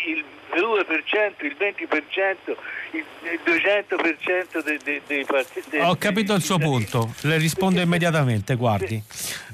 [0.06, 0.24] il
[0.54, 2.56] 2%, il 20%,
[2.92, 3.04] il
[3.44, 5.76] 200% dei, dei, dei partiti.
[5.78, 9.02] Ho capito il suo punto, le rispondo immediatamente, guardi.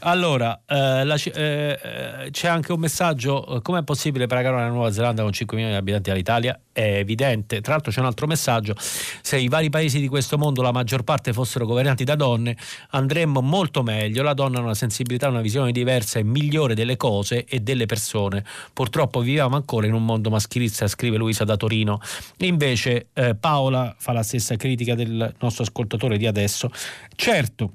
[0.05, 5.23] Allora, eh, la, eh, c'è anche un messaggio, eh, com'è possibile paragonare la Nuova Zelanda
[5.23, 6.59] con 5 milioni di abitanti all'Italia?
[6.73, 10.63] È evidente, tra l'altro c'è un altro messaggio, se i vari paesi di questo mondo
[10.63, 12.57] la maggior parte fossero governati da donne
[12.91, 17.45] andremmo molto meglio, la donna ha una sensibilità, una visione diversa e migliore delle cose
[17.45, 18.45] e delle persone.
[18.73, 22.01] Purtroppo viviamo ancora in un mondo maschilista, scrive Luisa da Torino.
[22.39, 26.71] Invece eh, Paola fa la stessa critica del nostro ascoltatore di adesso.
[27.15, 27.73] Certo,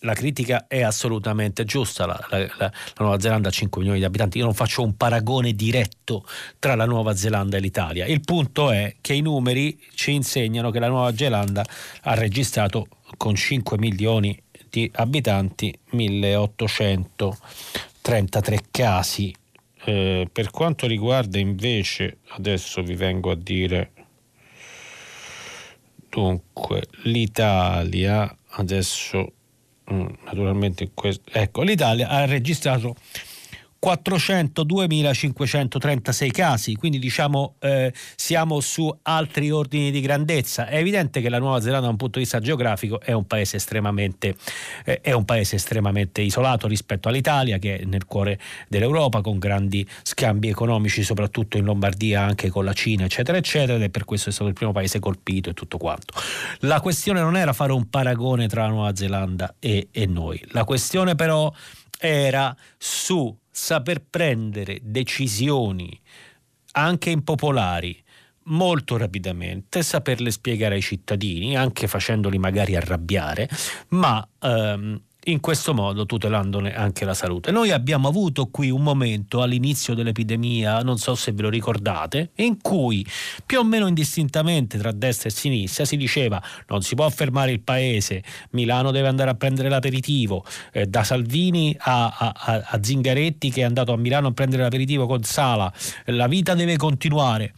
[0.00, 4.36] la critica è assolutamente giusta, la, la, la, Nuova Zelanda ha 5 milioni di abitanti,
[4.38, 6.24] io non faccio un paragone diretto
[6.58, 10.78] tra la Nuova Zelanda e l'Italia, il punto è che i numeri ci insegnano che
[10.78, 11.64] la Nuova Zelanda
[12.02, 12.86] ha registrato
[13.16, 14.38] con 5 milioni
[14.68, 19.34] di abitanti 1833 casi
[19.86, 23.92] eh, per quanto riguarda invece, adesso vi vengo a dire,
[26.08, 29.32] dunque l'Italia, adesso
[29.92, 32.96] mm, naturalmente, questo, ecco, l'Italia ha registrato
[33.86, 40.66] 402.536 casi, quindi diciamo eh, siamo su altri ordini di grandezza.
[40.66, 43.58] È evidente che la Nuova Zelanda da un punto di vista geografico è un paese
[43.58, 44.34] estremamente,
[44.84, 49.88] eh, è un paese estremamente isolato rispetto all'Italia che è nel cuore dell'Europa con grandi
[50.02, 54.30] scambi economici soprattutto in Lombardia anche con la Cina eccetera eccetera ed è per questo
[54.30, 56.12] è stato il primo paese colpito e tutto quanto.
[56.60, 60.64] La questione non era fare un paragone tra la Nuova Zelanda e, e noi, la
[60.64, 61.52] questione però
[61.98, 65.98] era su saper prendere decisioni
[66.72, 67.98] anche impopolari
[68.48, 73.48] molto rapidamente, saperle spiegare ai cittadini, anche facendoli magari arrabbiare,
[73.88, 77.50] ma ehm, in questo modo tutelandone anche la salute.
[77.50, 82.60] Noi abbiamo avuto qui un momento all'inizio dell'epidemia, non so se ve lo ricordate, in
[82.60, 83.04] cui
[83.44, 87.60] più o meno indistintamente tra destra e sinistra si diceva non si può fermare il
[87.60, 93.62] paese, Milano deve andare a prendere l'aperitivo, eh, da Salvini a, a, a Zingaretti che
[93.62, 95.72] è andato a Milano a prendere l'aperitivo con Sala,
[96.06, 97.52] la vita deve continuare.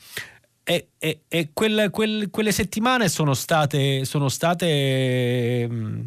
[0.64, 6.00] E, e, e quelle, quelle, quelle, settimane sono state, sono state mm,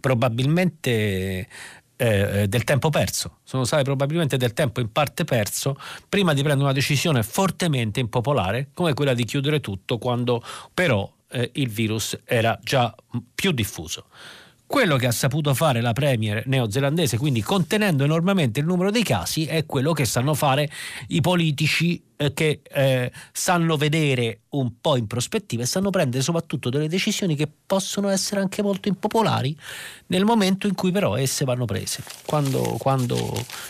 [0.00, 1.48] probabilmente
[1.96, 5.76] eh, del tempo perso, sono state probabilmente del tempo in parte perso
[6.08, 10.42] prima di prendere una decisione fortemente impopolare come quella di chiudere tutto quando
[10.72, 12.94] però eh, il virus era già
[13.34, 14.06] più diffuso.
[14.68, 19.46] Quello che ha saputo fare la Premier neozelandese, quindi contenendo enormemente il numero dei casi,
[19.46, 20.70] è quello che sanno fare
[21.06, 26.68] i politici eh, che eh, sanno vedere un po' in prospettiva e sanno prendere soprattutto
[26.68, 29.58] delle decisioni che possono essere anche molto impopolari
[30.08, 33.16] nel momento in cui però esse vanno prese, quando, quando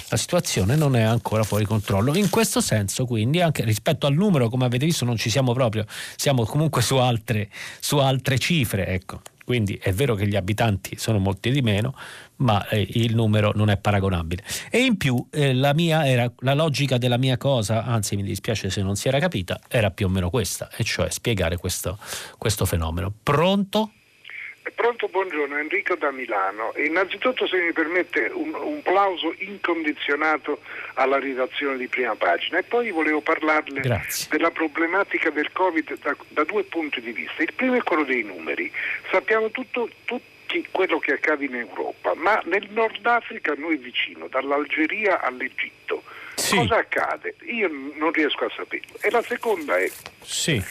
[0.08, 2.12] la situazione non è ancora fuori controllo.
[2.16, 5.86] In questo senso, quindi, anche rispetto al numero, come avete visto, non ci siamo proprio,
[6.16, 9.20] siamo comunque su altre, su altre cifre, ecco.
[9.48, 11.94] Quindi è vero che gli abitanti sono molti di meno,
[12.36, 14.44] ma eh, il numero non è paragonabile.
[14.70, 18.82] E in più eh, la, era, la logica della mia cosa, anzi mi dispiace se
[18.82, 21.96] non si era capita, era più o meno questa, e cioè spiegare questo,
[22.36, 23.10] questo fenomeno.
[23.22, 23.92] Pronto?
[24.74, 26.72] Pronto, buongiorno, Enrico da Milano.
[26.76, 30.60] Innanzitutto se mi permette un, un plauso incondizionato
[30.94, 34.28] alla redazione di prima pagina e poi volevo parlarle Grazie.
[34.30, 37.42] della problematica del Covid da, da, due punti di vista.
[37.42, 38.70] Il primo è quello dei numeri.
[39.10, 45.20] Sappiamo tutto, tutti quello che accade in Europa, ma nel Nord Africa noi vicino, dall'Algeria
[45.20, 46.02] all'Egitto,
[46.34, 46.56] sì.
[46.56, 47.34] cosa accade?
[47.42, 48.96] Io non riesco a saperlo.
[49.00, 49.90] E la seconda è...
[50.22, 50.62] Sì.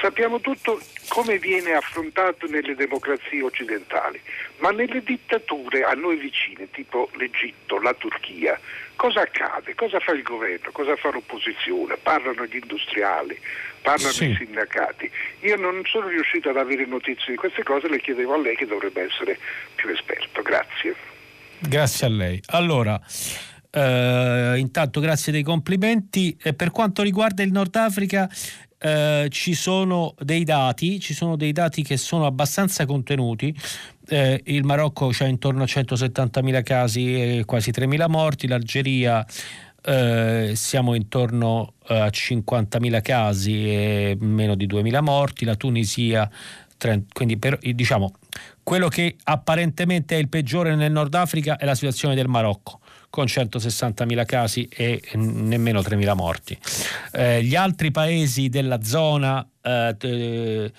[0.00, 4.20] Sappiamo tutto come viene affrontato nelle democrazie occidentali,
[4.58, 8.58] ma nelle dittature a noi vicine, tipo l'Egitto, la Turchia,
[8.96, 9.74] cosa accade?
[9.74, 10.70] Cosa fa il governo?
[10.72, 11.96] Cosa fa l'opposizione?
[12.02, 13.38] Parlano gli industriali,
[13.82, 14.30] parlano sì.
[14.30, 15.10] i sindacati.
[15.40, 18.66] Io non sono riuscito ad avere notizie di queste cose, le chiedevo a lei che
[18.66, 19.38] dovrebbe essere
[19.74, 20.42] più esperto.
[20.42, 20.94] Grazie.
[21.58, 22.40] Grazie a lei.
[22.46, 23.00] Allora,
[23.70, 26.34] Uh, intanto grazie dei complimenti.
[26.42, 28.26] E per quanto riguarda il Nord Africa,
[28.82, 33.54] uh, ci sono dei dati, ci sono dei dati che sono abbastanza contenuti.
[34.10, 39.24] Uh, il Marocco ha intorno a 170.000 casi e quasi 3.000 morti, l'Algeria
[40.52, 46.28] siamo intorno a 50.000 casi e meno di 2.000 morti, la Tunisia,
[47.10, 48.12] quindi per, diciamo
[48.62, 52.80] quello che apparentemente è il peggiore nel Nord Africa è la situazione del Marocco
[53.10, 56.58] con 160.000 casi e nemmeno 3.000 morti.
[57.12, 60.72] Eh, gli altri paesi della zona, eh, eh,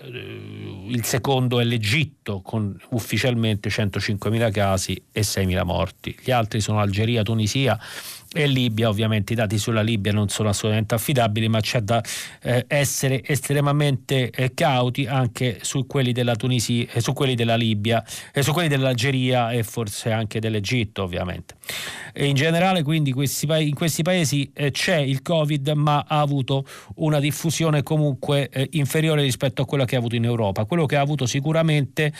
[0.00, 6.16] il secondo è l'Egitto con ufficialmente 105.000 casi e 6.000 morti.
[6.22, 7.78] Gli altri sono Algeria, Tunisia
[8.30, 12.02] e Libia, ovviamente i dati sulla Libia non sono assolutamente affidabili, ma c'è da
[12.42, 18.04] eh, essere estremamente eh, cauti anche su quelli della Tunisia, eh, su quelli della Libia,
[18.32, 21.54] e su quelli dell'Algeria e forse anche dell'Egitto, ovviamente.
[22.12, 26.20] E in generale, quindi, questi pa- in questi paesi eh, c'è il Covid, ma ha
[26.20, 26.66] avuto
[26.96, 30.66] una diffusione comunque eh, inferiore rispetto a quella che ha avuto in Europa.
[30.66, 32.12] Quello che ha avuto sicuramente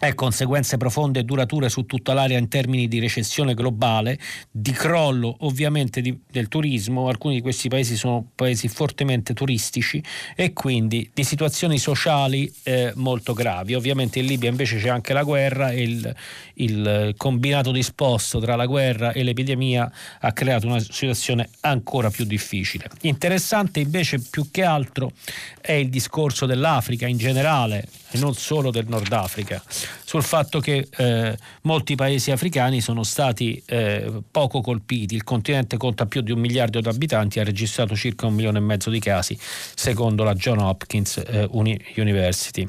[0.00, 4.18] e conseguenze profonde e durature su tutta l'area in termini di recessione globale,
[4.50, 10.02] di crollo ovviamente di, del turismo, alcuni di questi paesi sono paesi fortemente turistici
[10.36, 13.74] e quindi di situazioni sociali eh, molto gravi.
[13.74, 16.14] Ovviamente in Libia invece c'è anche la guerra e il,
[16.54, 19.90] il combinato disposto tra la guerra e l'epidemia
[20.20, 22.88] ha creato una situazione ancora più difficile.
[23.02, 25.12] Interessante invece più che altro
[25.60, 29.62] è il discorso dell'Africa in generale e non solo del Nord Africa,
[30.04, 35.14] sul fatto che eh, molti paesi africani sono stati eh, poco colpiti.
[35.14, 38.58] Il continente conta più di un miliardo di abitanti e ha registrato circa un milione
[38.58, 41.48] e mezzo di casi, secondo la John Hopkins eh,
[41.96, 42.68] University.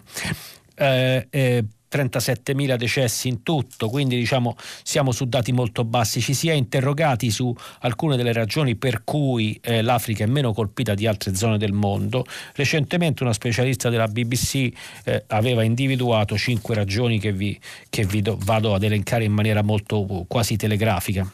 [1.90, 6.22] Eh, eh, 37.000 decessi in tutto, quindi diciamo siamo su dati molto bassi.
[6.22, 10.94] Ci si è interrogati su alcune delle ragioni per cui eh, l'Africa è meno colpita
[10.94, 12.26] di altre zone del mondo.
[12.54, 14.72] Recentemente una specialista della BBC
[15.04, 17.60] eh, aveva individuato cinque ragioni che vi,
[17.90, 21.30] che vi do, vado ad elencare in maniera molto quasi telegrafica.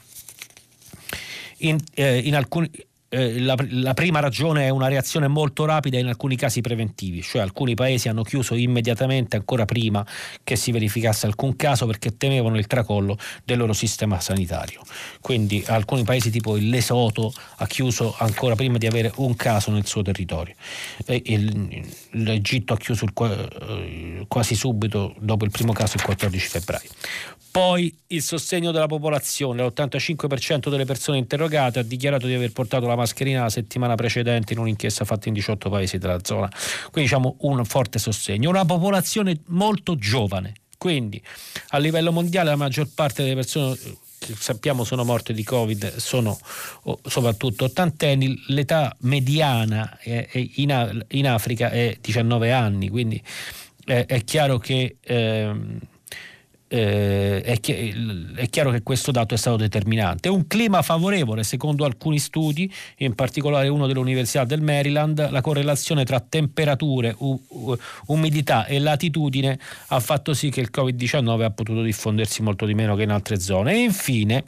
[1.60, 2.70] In, eh, in alcuni
[3.10, 7.42] eh, la, la, prima ragione è una reazione molto rapida in alcuni casi preventivi, cioè
[7.42, 10.06] alcuni paesi hanno chiuso immediatamente ancora prima
[10.44, 14.82] che si verificasse alcun caso perché temevano il tracollo del loro sistema sanitario.
[15.22, 19.86] Quindi alcuni paesi tipo il Lesoto ha chiuso ancora prima di avere un caso nel
[19.86, 20.56] suo territorio.
[21.06, 26.48] E il, L'Egitto ha chiuso il, eh, quasi subito dopo il primo caso il 14
[26.48, 26.90] febbraio.
[27.56, 32.98] Poi il sostegno della popolazione, l'85% delle persone interrogate ha dichiarato di aver portato la
[32.98, 36.50] mascherina la settimana precedente in un'inchiesta fatta in 18 paesi della zona.
[36.92, 38.50] Quindi diciamo un forte sostegno.
[38.50, 41.24] Una popolazione molto giovane, quindi
[41.70, 43.78] a livello mondiale la maggior parte delle persone
[44.20, 46.38] che sappiamo sono morte di Covid sono
[47.08, 49.98] soprattutto ottantenni, l'età mediana
[50.34, 53.24] in, Africa è 19 anni, quindi
[53.86, 54.98] è, chiaro che...
[56.68, 60.30] Eh, è, chi- è, chiaro che questo dato è stato determinante.
[60.30, 66.20] Un clima favorevole, secondo alcuni studi, in particolare uno dell'Università del Maryland, la correlazione tra
[66.20, 72.66] temperature, u- umidità e latitudine ha fatto sì che il Covid-19 ha potuto diffondersi molto
[72.66, 73.74] di meno che in altre zone.
[73.74, 74.44] E infine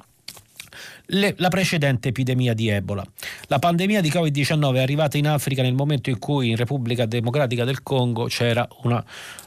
[1.08, 3.06] le, la precedente epidemia di Ebola.
[3.48, 7.64] La pandemia di Covid-19 è arrivata in Africa nel momento in cui in Repubblica Democratica
[7.64, 9.04] del Congo c'era una,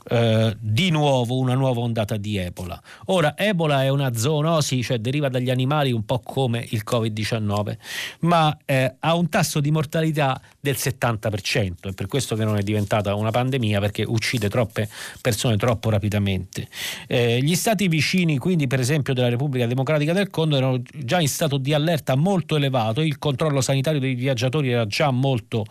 [0.09, 2.81] eh, di nuovo una nuova ondata di Ebola.
[3.07, 7.77] Ora, Ebola è una zoonosi, cioè deriva dagli animali un po' come il Covid-19,
[8.21, 12.63] ma eh, ha un tasso di mortalità del 70%, è per questo che non è
[12.63, 14.89] diventata una pandemia, perché uccide troppe
[15.21, 16.69] persone troppo rapidamente.
[17.07, 21.29] Eh, gli stati vicini, quindi per esempio della Repubblica Democratica del Congo, erano già in
[21.29, 25.65] stato di allerta molto elevato, il controllo sanitario dei viaggiatori era già molto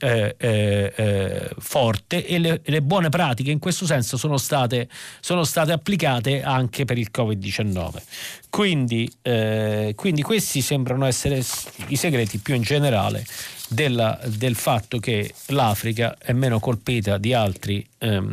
[0.00, 4.88] eh, eh, forte e le, le, buone pratiche in questo senso sono state,
[5.20, 8.02] sono state applicate anche per il Covid-19.
[8.50, 11.42] Quindi, eh, quindi questi sembrano essere
[11.86, 13.24] i segreti più in generale
[13.68, 18.32] della, del fatto che l'Africa è meno colpita di altri, ehm,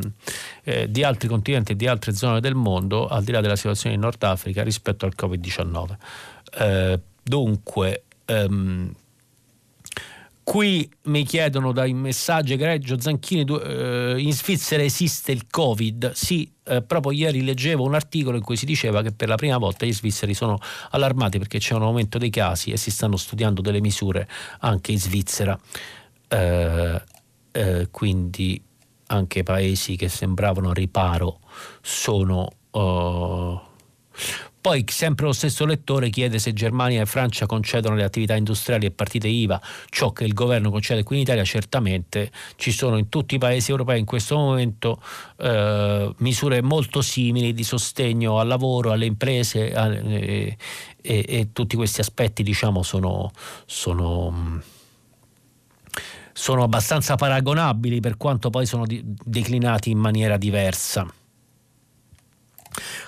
[0.63, 3.95] eh, di altri continenti e di altre zone del mondo, al di là della situazione
[3.95, 5.97] in Nord Africa, rispetto al Covid-19.
[6.59, 8.93] Eh, dunque, ehm,
[10.47, 16.13] qui mi chiedono dai messaggi egregio Zanchini eh, in Svizzera esiste il Covid.
[16.13, 19.57] Sì eh, proprio ieri leggevo un articolo in cui si diceva che per la prima
[19.57, 20.57] volta gli svizzeri sono
[20.91, 24.25] allarmati perché c'è un aumento dei casi e si stanno studiando delle misure
[24.59, 25.59] anche in Svizzera.
[26.29, 27.01] Eh,
[27.51, 28.63] eh quindi
[29.07, 31.39] anche paesi che sembravano riparo
[31.81, 33.59] sono uh,
[34.67, 38.91] poi sempre lo stesso lettore chiede se Germania e Francia concedono le attività industriali e
[38.91, 43.35] partite IVA, ciò che il governo concede qui in Italia, certamente ci sono in tutti
[43.35, 45.01] i paesi europei in questo momento
[45.37, 50.57] eh, misure molto simili di sostegno al lavoro, alle imprese a, e,
[51.01, 53.31] e, e, tutti questi aspetti diciamo sono,
[53.65, 54.61] sono
[56.33, 61.09] sono abbastanza paragonabili per quanto poi sono di, declinati in maniera diversa.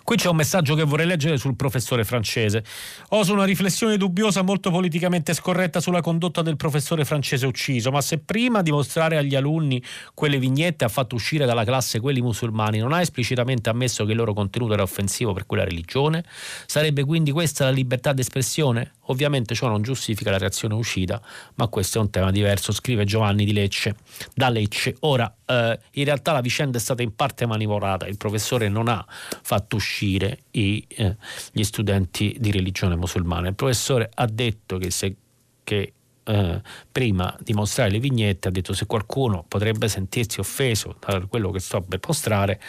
[0.10, 2.64] Qui c'è un messaggio che vorrei leggere sul professore francese.
[3.10, 8.18] Oso una riflessione dubbiosa molto politicamente scorretta sulla condotta del professore francese ucciso, ma se
[8.18, 9.80] prima di mostrare agli alunni
[10.16, 14.18] quelle vignette ha fatto uscire dalla classe quelli musulmani, non ha esplicitamente ammesso che il
[14.18, 16.24] loro contenuto era offensivo per quella religione,
[16.66, 18.94] sarebbe quindi questa la libertà d'espressione?
[19.10, 21.22] Ovviamente ciò non giustifica la reazione uscita,
[21.56, 23.96] ma questo è un tema diverso, scrive Giovanni di Lecce,
[24.34, 24.96] da Lecce.
[25.02, 29.04] Ora, eh, in realtà la vicenda è stata in parte manivolata, il professore non ha
[29.08, 31.16] fatto uscire i, eh,
[31.52, 33.48] gli studenti di religione musulmana.
[33.48, 35.16] Il professore ha detto che, se,
[35.64, 35.94] che
[36.24, 41.50] eh, prima di mostrare le vignette ha detto se qualcuno potrebbe sentirsi offeso da quello
[41.50, 42.62] che sto per mostrare,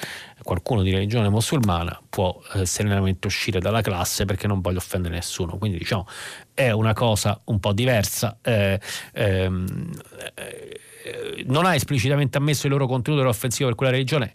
[0.42, 5.58] qualcuno di religione musulmana può eh, serenamente uscire dalla classe perché non voglio offendere nessuno.
[5.58, 6.06] Quindi diciamo
[6.54, 8.38] è una cosa un po' diversa.
[8.42, 8.80] Eh,
[9.12, 9.90] ehm,
[10.34, 10.78] eh
[11.46, 14.34] non ha esplicitamente ammesso il loro contenuto era offensivo per quella religione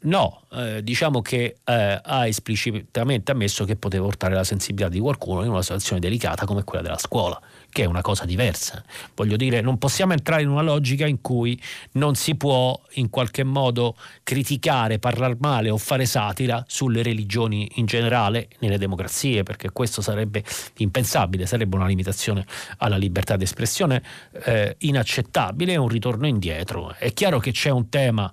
[0.00, 5.42] No, eh, diciamo che eh, ha esplicitamente ammesso che poteva portare la sensibilità di qualcuno
[5.42, 8.82] in una situazione delicata come quella della scuola, che è una cosa diversa.
[9.16, 11.60] Voglio dire, non possiamo entrare in una logica in cui
[11.92, 17.86] non si può in qualche modo criticare, parlare male o fare satira sulle religioni in
[17.86, 20.44] generale nelle democrazie, perché questo sarebbe
[20.76, 22.46] impensabile, sarebbe una limitazione
[22.78, 24.02] alla libertà di espressione
[24.44, 26.94] eh, inaccettabile un ritorno indietro.
[26.96, 28.32] È chiaro che c'è un tema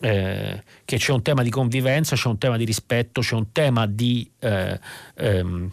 [0.00, 3.86] eh, che c'è un tema di convivenza, c'è un tema di rispetto, c'è un tema
[3.86, 4.78] di eh,
[5.14, 5.70] ehm,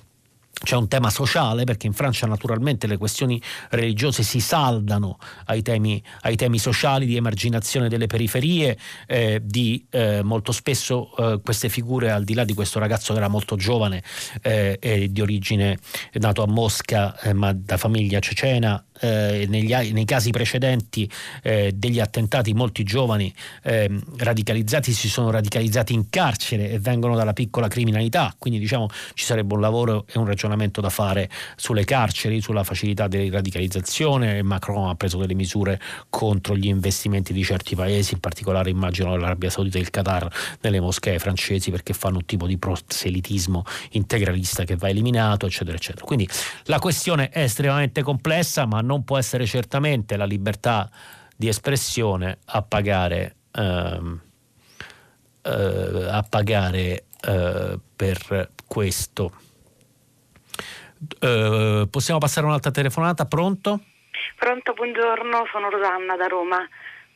[0.63, 6.01] c'è un tema sociale perché in Francia naturalmente le questioni religiose si saldano ai temi,
[6.21, 12.11] ai temi sociali di emarginazione delle periferie, eh, di eh, molto spesso eh, queste figure
[12.11, 14.03] al di là di questo ragazzo che era molto giovane
[14.41, 15.77] e eh, di origine
[16.13, 21.09] nato a Mosca eh, ma da famiglia cecena eh, negli, nei casi precedenti
[21.43, 23.33] eh, degli attentati molti giovani
[23.63, 29.25] eh, radicalizzati si sono radicalizzati in carcere e vengono dalla piccola criminalità, quindi diciamo ci
[29.25, 34.41] sarebbe un lavoro e un ragionamento da fare sulle carceri, sulla facilità di radicalizzazione.
[34.43, 35.79] Macron ha preso delle misure
[36.09, 40.27] contro gli investimenti di certi paesi, in particolare immagino l'Arabia Saudita e il Qatar
[40.61, 46.05] nelle moschee francesi perché fanno un tipo di proselitismo integralista che va eliminato, eccetera, eccetera.
[46.05, 46.27] Quindi
[46.65, 50.89] la questione è estremamente complessa, ma non può essere certamente la libertà
[51.35, 54.21] di espressione a pagare, ehm,
[55.43, 59.31] eh, a pagare eh, per questo.
[61.19, 63.25] Eh, possiamo passare un'altra telefonata?
[63.25, 63.79] Pronto?
[64.35, 66.67] Pronto, buongiorno, sono Rosanna da Roma.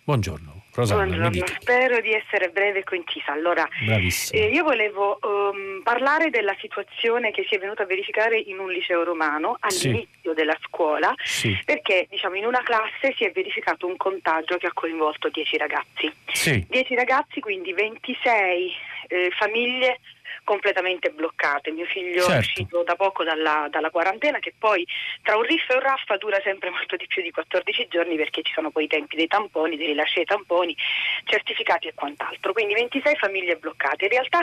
[0.03, 0.61] Buongiorno.
[0.73, 3.33] Rosanna, Buongiorno, spero di essere breve e concisa.
[3.33, 3.67] Allora,
[4.31, 8.71] eh, io volevo um, parlare della situazione che si è venuta a verificare in un
[8.71, 10.33] liceo romano all'inizio sì.
[10.33, 11.59] della scuola, sì.
[11.65, 16.11] perché diciamo, in una classe si è verificato un contagio che ha coinvolto 10 ragazzi.
[16.25, 16.95] 10 sì.
[16.95, 18.71] ragazzi, quindi 26
[19.07, 19.99] eh, famiglie
[20.43, 21.71] completamente bloccate.
[21.71, 22.33] Mio figlio certo.
[22.33, 24.85] è uscito da poco dalla, dalla, quarantena che poi
[25.21, 28.41] tra un riff e un raffa dura sempre molto di più di 14 giorni perché
[28.41, 30.75] ci sono poi i tempi dei tamponi, dei rilasci dei tamponi,
[31.25, 32.53] certificati e quant'altro.
[32.53, 34.05] Quindi 26 famiglie bloccate.
[34.05, 34.39] In realtà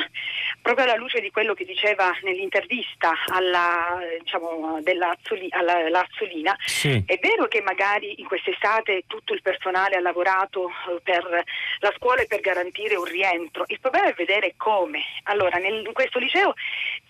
[0.62, 7.02] proprio alla luce di quello che diceva nell'intervista alla, diciamo, della Azzolina, sì.
[7.06, 11.44] è vero che magari in quest'estate tutto il personale ha lavorato eh, per
[11.80, 13.64] la scuola e per garantire un rientro.
[13.66, 15.02] Il problema è vedere come.
[15.24, 16.54] Allora, nel, in questo liceo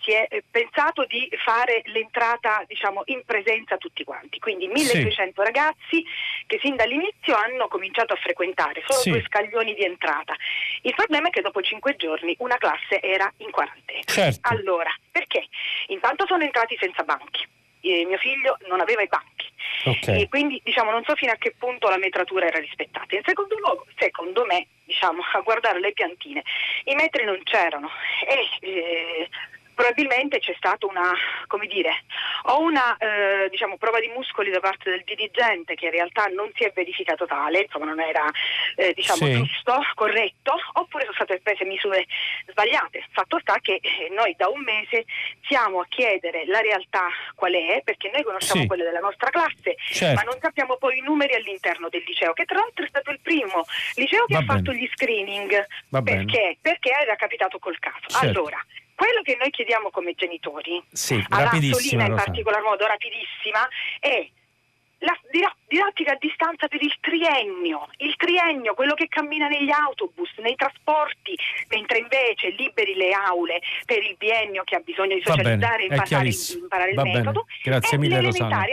[0.01, 5.45] si è eh, pensato di fare l'entrata diciamo, in presenza tutti quanti, quindi 1300 sì.
[5.45, 6.05] ragazzi
[6.47, 9.09] che sin dall'inizio hanno cominciato a frequentare, solo sì.
[9.11, 10.33] due scaglioni di entrata.
[10.81, 14.01] Il problema è che dopo cinque giorni una classe era in quarantena.
[14.05, 14.39] Certo.
[14.49, 15.45] Allora, perché?
[15.87, 17.45] Intanto sono entrati senza banchi.
[17.81, 19.47] Eh, mio figlio non aveva i banchi.
[19.85, 20.21] Okay.
[20.21, 23.15] E quindi diciamo, non so fino a che punto la metratura era rispettata.
[23.15, 26.43] In secondo luogo, secondo me, diciamo, a guardare le piantine,
[26.85, 27.89] i metri non c'erano
[28.27, 29.29] e eh,
[29.79, 31.13] probabilmente c'è stata una,
[31.47, 32.03] come dire,
[32.51, 36.51] o una eh, diciamo, prova di muscoli da parte del dirigente che in realtà non
[36.53, 38.25] si è verificato tale, insomma non era
[38.75, 39.31] eh, diciamo, sì.
[39.35, 42.05] giusto, corretto, oppure sono state prese misure
[42.49, 43.07] sbagliate.
[43.11, 45.05] Fatto sta che eh, noi da un mese
[45.47, 48.67] siamo a chiedere la realtà qual è, perché noi conosciamo sì.
[48.67, 50.15] quelle della nostra classe, certo.
[50.15, 53.21] ma non sappiamo poi i numeri all'interno del liceo, che tra l'altro è stato il
[53.21, 53.63] primo
[53.95, 54.59] liceo che Va ha bene.
[54.59, 55.65] fatto gli screening.
[56.03, 56.57] Perché?
[56.59, 58.07] Perché era capitato col caso.
[58.07, 58.25] Certo.
[58.27, 58.59] Allora,
[58.99, 63.65] quello che noi chiediamo come genitori, sì, alla Solina in particolar modo, rapidissima,
[63.97, 64.27] è
[64.99, 65.17] la
[65.67, 71.37] didattica a distanza per il triennio, il triennio, quello che cammina negli autobus, nei trasporti,
[71.69, 76.29] mentre invece liberi le aule per il biennio che ha bisogno di socializzare e imparare,
[76.29, 77.45] imparare il Va metodo.
[77.45, 77.61] Bene.
[77.63, 78.65] Grazie mille Rosanna.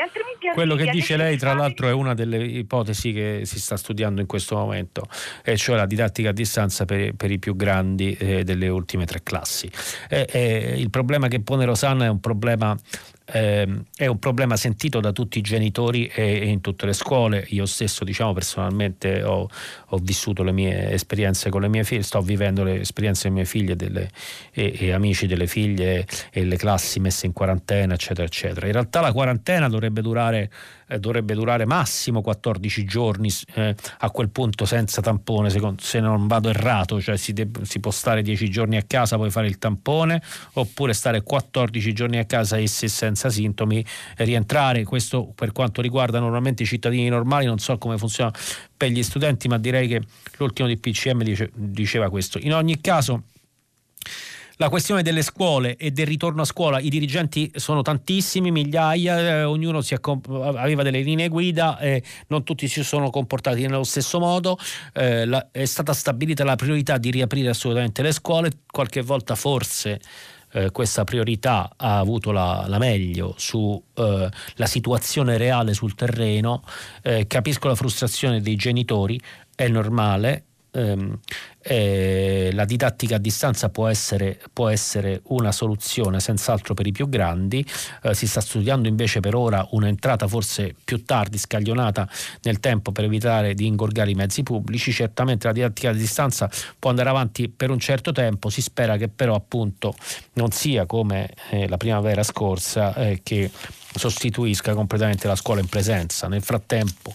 [0.55, 4.27] Quello che dice lei tra l'altro è una delle ipotesi che si sta studiando in
[4.27, 5.03] questo momento,
[5.45, 9.23] e cioè la didattica a distanza per, per i più grandi eh, delle ultime tre
[9.23, 9.71] classi.
[10.09, 12.77] Eh, eh, il problema che pone Rosanna è un problema
[13.33, 13.67] eh,
[13.97, 17.45] è un problema sentito da tutti i genitori e, e in tutte le scuole.
[17.49, 19.49] Io stesso, diciamo, personalmente ho,
[19.87, 23.45] ho, vissuto le mie esperienze con le mie figlie, sto vivendo le esperienze delle mie
[23.45, 24.11] figlie delle,
[24.53, 28.67] e, e, amici delle figlie e le classi messe in quarantena, eccetera, eccetera.
[28.67, 30.51] In realtà la quarantena dovrebbe durare
[30.89, 36.27] eh, dovrebbe durare massimo 14 giorni eh, a quel punto senza tampone, se, se non
[36.27, 39.59] vado errato, cioè si, de- si, può stare 10 giorni a casa poi fare il
[39.59, 40.23] tampone
[40.55, 43.85] oppure stare 14 giorni a casa e se senza sintomi
[44.17, 48.33] rientrare, questo per quanto riguarda normalmente i cittadini normali, non so come funziona
[48.77, 50.03] per gli studenti, ma direi che
[50.37, 52.39] l'ultimo di PCM dice, diceva questo.
[52.39, 53.23] In ogni caso
[54.57, 59.45] la questione delle scuole e del ritorno a scuola, i dirigenti sono tantissimi, migliaia, eh,
[59.45, 64.59] ognuno accomp- aveva delle linee guida e non tutti si sono comportati nello stesso modo.
[64.93, 70.01] Eh, la, è stata stabilita la priorità di riaprire assolutamente le scuole, qualche volta forse
[70.53, 76.63] eh, questa priorità ha avuto la, la meglio sulla eh, situazione reale sul terreno.
[77.03, 79.21] Eh, capisco la frustrazione dei genitori,
[79.55, 81.19] è normale, ehm,
[81.69, 87.09] eh, la didattica a distanza può essere, può essere, una soluzione senz'altro per i più
[87.09, 87.67] grandi,
[88.03, 92.09] eh, si sta studiando invece per ora un'entrata forse più tardi, scaglionata
[92.43, 96.49] nel tempo per evitare di ingorgare i mezzi pubblici, certamente la didattica a distanza
[96.79, 99.95] può andare avanti per un certo tempo, si spera che però appunto
[100.35, 103.51] non sia come eh, la primavera scorsa eh, che
[103.97, 106.29] sostituisca completamente la scuola in presenza.
[106.29, 107.15] Nel frattempo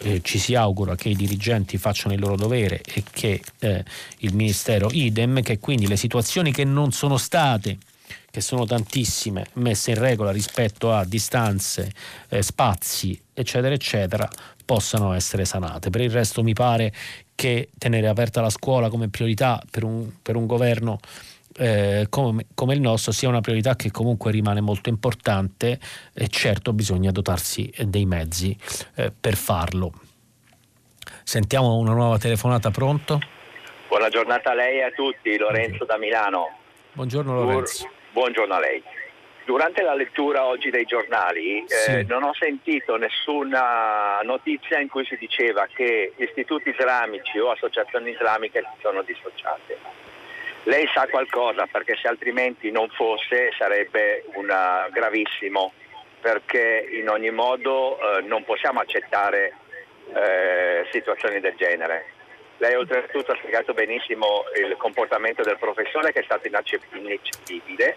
[0.00, 3.84] eh, ci si augura che i dirigenti facciano il loro dovere e che eh,
[4.18, 7.78] il Ministero idem, che quindi le situazioni che non sono state
[8.30, 11.92] che sono tantissime, messe in regola rispetto a distanze,
[12.30, 14.26] eh, spazi, eccetera, eccetera,
[14.64, 15.90] possano essere sanate.
[15.90, 16.94] Per il resto mi pare
[17.34, 20.98] che tenere aperta la scuola come priorità per un, per un governo
[21.56, 25.78] eh, come, come, il nostro sia una priorità che comunque rimane molto importante
[26.14, 28.56] e certo bisogna dotarsi dei mezzi
[28.96, 29.92] eh, per farlo.
[31.24, 33.18] Sentiamo una nuova telefonata, pronto?
[33.88, 36.58] Buona giornata a lei e a tutti, Lorenzo da Milano.
[36.92, 37.88] Buongiorno Lorenzo.
[38.12, 38.82] buongiorno a lei.
[39.44, 42.04] Durante la lettura oggi dei giornali eh, sì.
[42.06, 48.60] non ho sentito nessuna notizia in cui si diceva che istituti islamici o associazioni islamiche
[48.60, 50.11] si sono dissociate
[50.64, 55.72] lei sa qualcosa perché se altrimenti non fosse sarebbe una, gravissimo
[56.20, 59.56] perché in ogni modo eh, non possiamo accettare
[60.14, 62.06] eh, situazioni del genere.
[62.58, 67.96] Lei oltretutto ha spiegato benissimo il comportamento del professore che è stato inaccettabile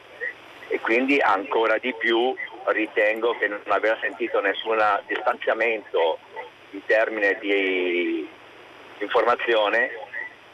[0.67, 2.35] e quindi ancora di più
[2.65, 6.17] ritengo che non aver sentito nessun distanziamento
[6.71, 8.27] in termini di
[8.97, 9.91] informazione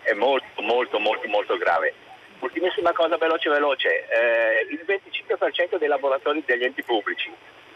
[0.01, 1.93] è molto molto molto molto grave.
[2.41, 7.31] Ultimissima cosa veloce veloce, eh, il 25% dei laboratori degli enti pubblici,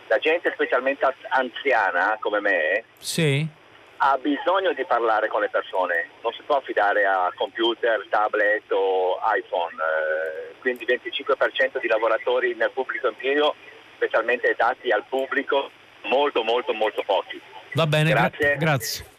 [0.07, 3.45] la gente specialmente anziana come me, sì.
[3.97, 9.19] ha bisogno di parlare con le persone, non si può affidare a computer, tablet o
[9.35, 13.53] iPhone, eh, quindi 25% di lavoratori nel pubblico impiego,
[13.95, 15.69] specialmente dati al pubblico,
[16.05, 17.39] molto molto molto pochi.
[17.73, 18.55] Va bene, grazie.
[18.57, 19.13] grazie.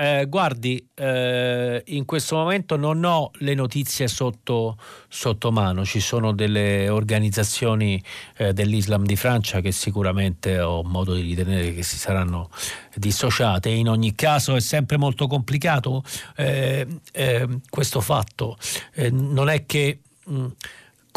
[0.00, 6.32] Eh, guardi, eh, in questo momento non ho le notizie sotto, sotto mano, ci sono
[6.32, 8.00] delle organizzazioni
[8.36, 12.48] eh, dell'Islam di Francia che sicuramente ho modo di ritenere che si saranno
[12.94, 13.70] dissociate.
[13.70, 16.04] In ogni caso è sempre molto complicato
[16.36, 18.56] eh, eh, questo fatto.
[18.94, 19.98] Eh, non è che...
[20.26, 20.46] Mh,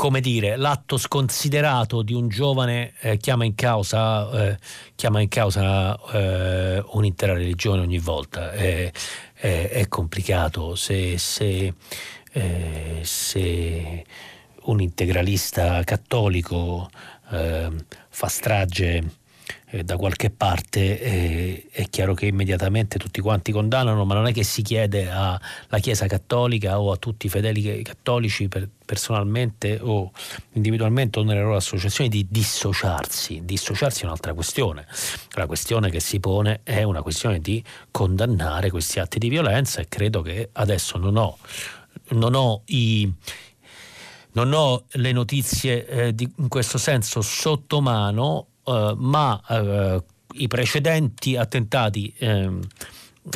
[0.01, 4.57] come dire, l'atto sconsiderato di un giovane eh, chiama in causa, eh,
[4.95, 8.51] chiama in causa eh, un'intera religione ogni volta.
[8.51, 8.91] È,
[9.35, 11.75] è, complicato se, se,
[12.31, 14.05] eh, se,
[14.63, 16.89] un integralista cattolico
[17.29, 17.69] eh,
[18.09, 19.03] fa strage
[19.71, 24.33] eh, da qualche parte eh, è chiaro che immediatamente tutti quanti condannano, ma non è
[24.33, 25.39] che si chiede alla
[25.79, 30.11] Chiesa cattolica o a tutti i fedeli cattolici per, personalmente o
[30.53, 33.41] individualmente o nelle loro associazioni di dissociarsi.
[33.45, 34.85] Dissociarsi è un'altra questione.
[35.35, 39.87] La questione che si pone è una questione di condannare questi atti di violenza e
[39.87, 41.37] credo che adesso non ho,
[42.09, 43.11] non ho i
[44.33, 50.47] non ho le notizie eh, di, in questo senso sotto mano, eh, ma eh, i
[50.47, 52.61] precedenti attentati ehm,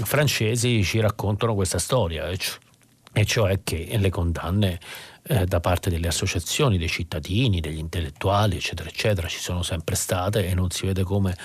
[0.04, 4.80] francesi ci raccontano questa storia, e cioè che le condanne
[5.28, 10.48] eh, da parte delle associazioni, dei cittadini, degli intellettuali, eccetera, eccetera, ci sono sempre state
[10.48, 11.36] e non si vede come,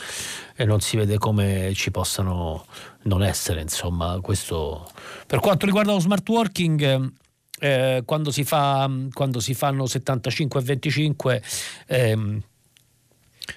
[0.78, 2.66] si vede come ci possano
[3.02, 3.62] non essere.
[3.62, 4.90] Insomma, questo.
[5.26, 7.12] Per quanto riguarda lo smart working,
[7.60, 11.42] eh, quando, si fa, quando si fanno 75 e 25
[11.86, 12.42] ehm,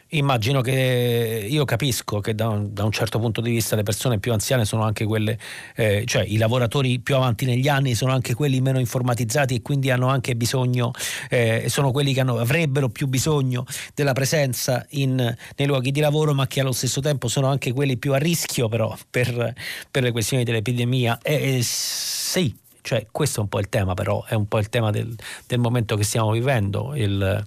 [0.10, 4.20] Immagino che io capisco che da un, da un, certo punto di vista le persone
[4.20, 5.38] più anziane sono anche quelle,
[5.76, 9.90] eh, cioè i lavoratori più avanti negli anni sono anche quelli meno informatizzati e quindi
[9.90, 10.92] hanno anche bisogno,
[11.30, 13.66] eh, sono quelli che hanno, avrebbero più bisogno
[13.96, 17.98] della presenza in, nei luoghi di lavoro, ma che allo stesso tempo sono anche quelli
[17.98, 19.54] più a rischio però per,
[19.90, 21.20] per le questioni dell'epidemia.
[21.22, 24.92] Eh, sì, cioè, questo è un po' il tema, però, è un po' il tema
[24.92, 25.16] del,
[25.48, 26.94] del momento che stiamo vivendo.
[26.96, 27.46] Il,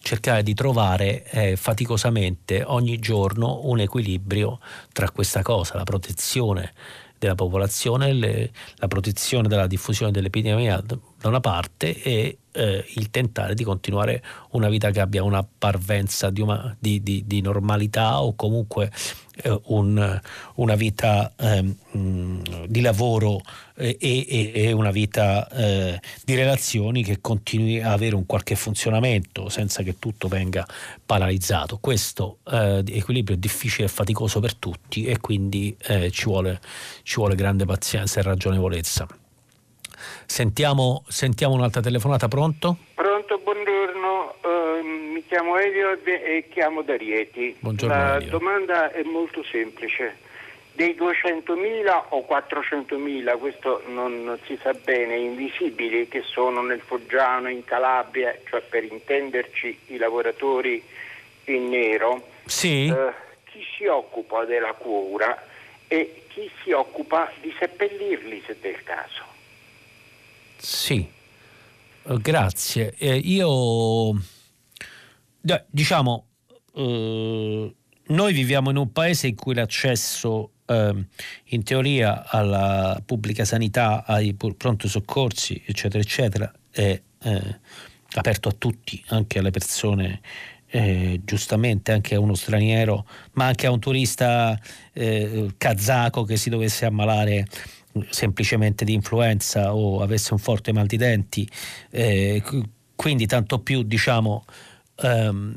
[0.00, 4.60] cercare di trovare eh, faticosamente ogni giorno un equilibrio
[4.92, 6.72] tra questa cosa, la protezione
[7.18, 13.54] della popolazione, le, la protezione dalla diffusione dell'epidemia da una parte e eh, il tentare
[13.54, 18.34] di continuare una vita che abbia una parvenza di, uma, di, di, di normalità o
[18.34, 18.90] comunque
[19.64, 20.20] un,
[20.54, 21.74] una vita eh,
[22.66, 23.40] di lavoro
[23.74, 29.48] e, e, e, una vita eh, di relazioni che continui a avere un qualche funzionamento
[29.48, 30.66] senza che tutto venga
[31.04, 31.78] paralizzato.
[31.78, 36.60] Questo eh, equilibrio è difficile e faticoso per tutti e quindi eh, ci vuole,
[37.02, 39.06] ci vuole grande pazienza e ragionevolezza.
[40.26, 42.78] Sentiamo, sentiamo un'altra telefonata, pronto?
[42.94, 43.15] Pronto,
[45.46, 47.54] chiamo Elio e chiamo da Rieti.
[47.60, 48.30] Buongiorno, La Elio.
[48.30, 50.24] domanda è molto semplice.
[50.72, 57.48] Dei 200.000 o 400.000, questo non, non, si sa bene, invisibili che sono nel Foggiano,
[57.48, 60.82] in Calabria, cioè per intenderci i lavoratori
[61.44, 62.88] in nero, sì.
[62.88, 63.10] uh,
[63.44, 65.46] chi si occupa della cura
[65.86, 69.22] e chi si occupa di seppellirli se del caso?
[70.56, 71.08] Sì,
[72.08, 72.94] eh, grazie.
[72.98, 74.12] Eh, io,
[75.68, 76.26] diciamo,
[76.74, 77.74] eh,
[78.08, 81.06] noi viviamo in un paese in cui l'accesso eh,
[81.44, 87.60] in teoria alla pubblica sanità, ai pronto soccorsi, eccetera, eccetera, è eh,
[88.14, 90.20] aperto a tutti, anche alle persone
[90.68, 94.58] eh, giustamente anche a uno straniero, ma anche a un turista
[94.92, 97.46] eh, kazako che si dovesse ammalare
[98.10, 101.48] semplicemente di influenza o avesse un forte mal di denti,
[101.90, 102.42] eh,
[102.94, 104.44] quindi tanto più diciamo
[104.96, 105.56] ehm,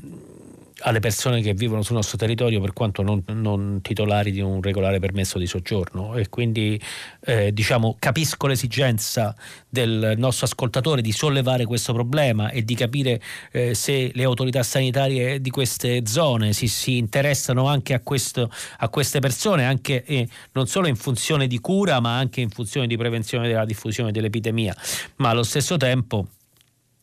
[0.81, 4.99] alle persone che vivono sul nostro territorio per quanto non, non titolari di un regolare
[4.99, 6.15] permesso di soggiorno.
[6.15, 6.79] E quindi
[7.21, 9.35] eh, diciamo capisco l'esigenza
[9.67, 13.21] del nostro ascoltatore di sollevare questo problema e di capire
[13.51, 18.89] eh, se le autorità sanitarie di queste zone si, si interessano anche a, questo, a,
[18.89, 22.97] queste persone anche eh, non solo in funzione di cura ma anche in funzione di
[22.97, 24.75] prevenzione della diffusione dell'epidemia.
[25.17, 26.27] Ma allo stesso tempo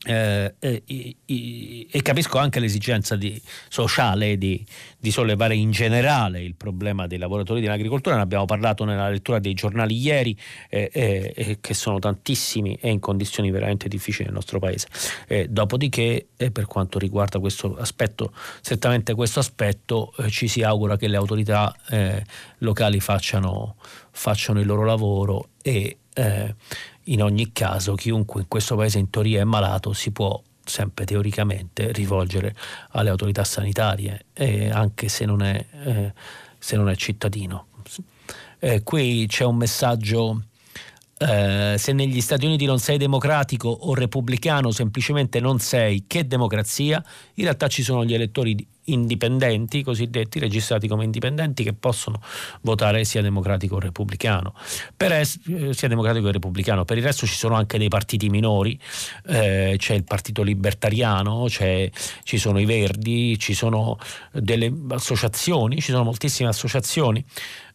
[0.07, 1.17] eh, e,
[1.91, 4.65] e, capisco anche l'esigenza di, sociale di,
[4.99, 8.15] di, sollevare in generale il problema dei lavoratori dell'agricoltura.
[8.15, 10.37] Ne abbiamo parlato nella lettura dei giornali ieri,
[10.69, 14.89] eh, eh, che sono tantissimi e in condizioni veramente difficili nel nostro paese.
[15.49, 21.17] dopodiché, per quanto riguarda questo aspetto, strettamente questo aspetto, eh, ci si augura che le
[21.17, 22.25] autorità eh,
[22.59, 23.77] locali facciano,
[24.11, 26.55] facciano, il loro lavoro e eh,
[27.09, 31.93] in ogni caso chiunque in questo paese in teoria è malato si può sempre teoricamente
[31.93, 32.55] rivolgere
[32.91, 36.13] alle autorità sanitarie, eh, anche se non è, eh,
[36.59, 37.67] se non è cittadino.
[38.59, 40.43] Eh, qui c'è un messaggio
[41.19, 47.03] eh, se negli Stati Uniti non sei democratico o repubblicano, semplicemente non sei, che democrazia?
[47.35, 52.21] In realtà ci sono gli elettori indipendenti, cosiddetti registrati come indipendenti, che possono
[52.63, 54.55] votare sia democratico che repubblicano.
[54.97, 56.85] Per es- eh, sia democratico che repubblicano.
[56.85, 58.79] Per il resto ci sono anche dei partiti minori,
[59.27, 63.99] eh, c'è il partito libertariano, ci sono i verdi, ci sono
[64.33, 67.25] delle associazioni, ci sono moltissime associazioni.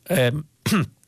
[0.04, 0.34] Eh,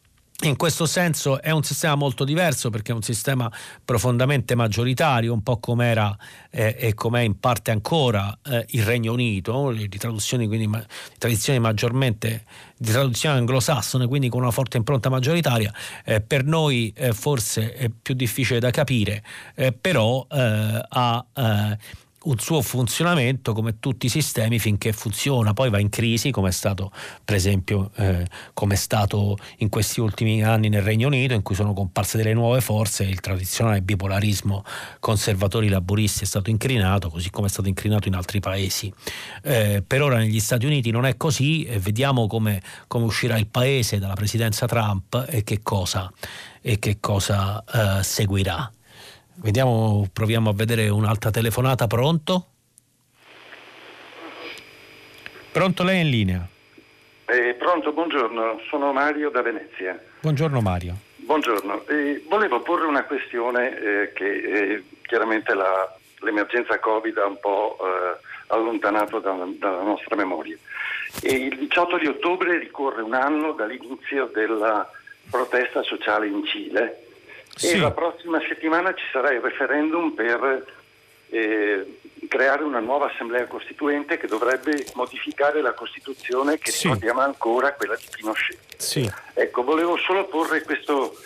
[0.43, 3.49] In questo senso è un sistema molto diverso perché è un sistema
[3.85, 6.17] profondamente maggioritario, un po' come era
[6.49, 11.15] eh, e com'è in parte ancora eh, il Regno Unito, di traduzioni quindi ma, di
[11.17, 12.43] tradizioni maggiormente
[12.77, 15.73] di traduzione anglosassone, quindi con una forte impronta maggioritaria.
[16.03, 19.23] Eh, per noi eh, forse è più difficile da capire,
[19.55, 21.25] eh, però eh, ha
[22.23, 26.51] un suo funzionamento come tutti i sistemi finché funziona, poi va in crisi come è
[26.51, 26.91] stato
[27.23, 31.55] per esempio eh, come è stato in questi ultimi anni nel Regno Unito in cui
[31.55, 34.63] sono comparse delle nuove forze, il tradizionale bipolarismo
[34.99, 38.93] conservatori laburisti è stato incrinato così come è stato incrinato in altri paesi.
[39.41, 43.47] Eh, per ora negli Stati Uniti non è così e vediamo come, come uscirà il
[43.47, 46.11] paese dalla presidenza Trump e che cosa,
[46.61, 47.63] e che cosa
[47.99, 48.71] eh, seguirà.
[49.35, 51.87] Vediamo, proviamo a vedere un'altra telefonata.
[51.87, 52.45] Pronto?
[55.51, 56.47] Pronto, lei è in linea?
[57.25, 59.99] Eh, pronto, buongiorno, sono Mario da Venezia.
[60.19, 60.95] Buongiorno Mario.
[61.15, 67.39] Buongiorno, eh, volevo porre una questione eh, che eh, chiaramente la, l'emergenza Covid ha un
[67.39, 70.57] po' eh, allontanato da, dalla nostra memoria.
[71.21, 74.89] il 18 di ottobre ricorre un anno dall'inizio della
[75.29, 77.12] protesta sociale in Cile
[77.55, 77.71] sì.
[77.71, 80.65] e la prossima settimana ci sarà il referendum per
[81.29, 86.83] eh, creare una nuova assemblea costituente che dovrebbe modificare la Costituzione che sì.
[86.83, 88.77] ricordiamo ancora quella di Pinochet.
[88.77, 89.11] Sì.
[89.33, 91.17] Ecco, volevo solo porre questo,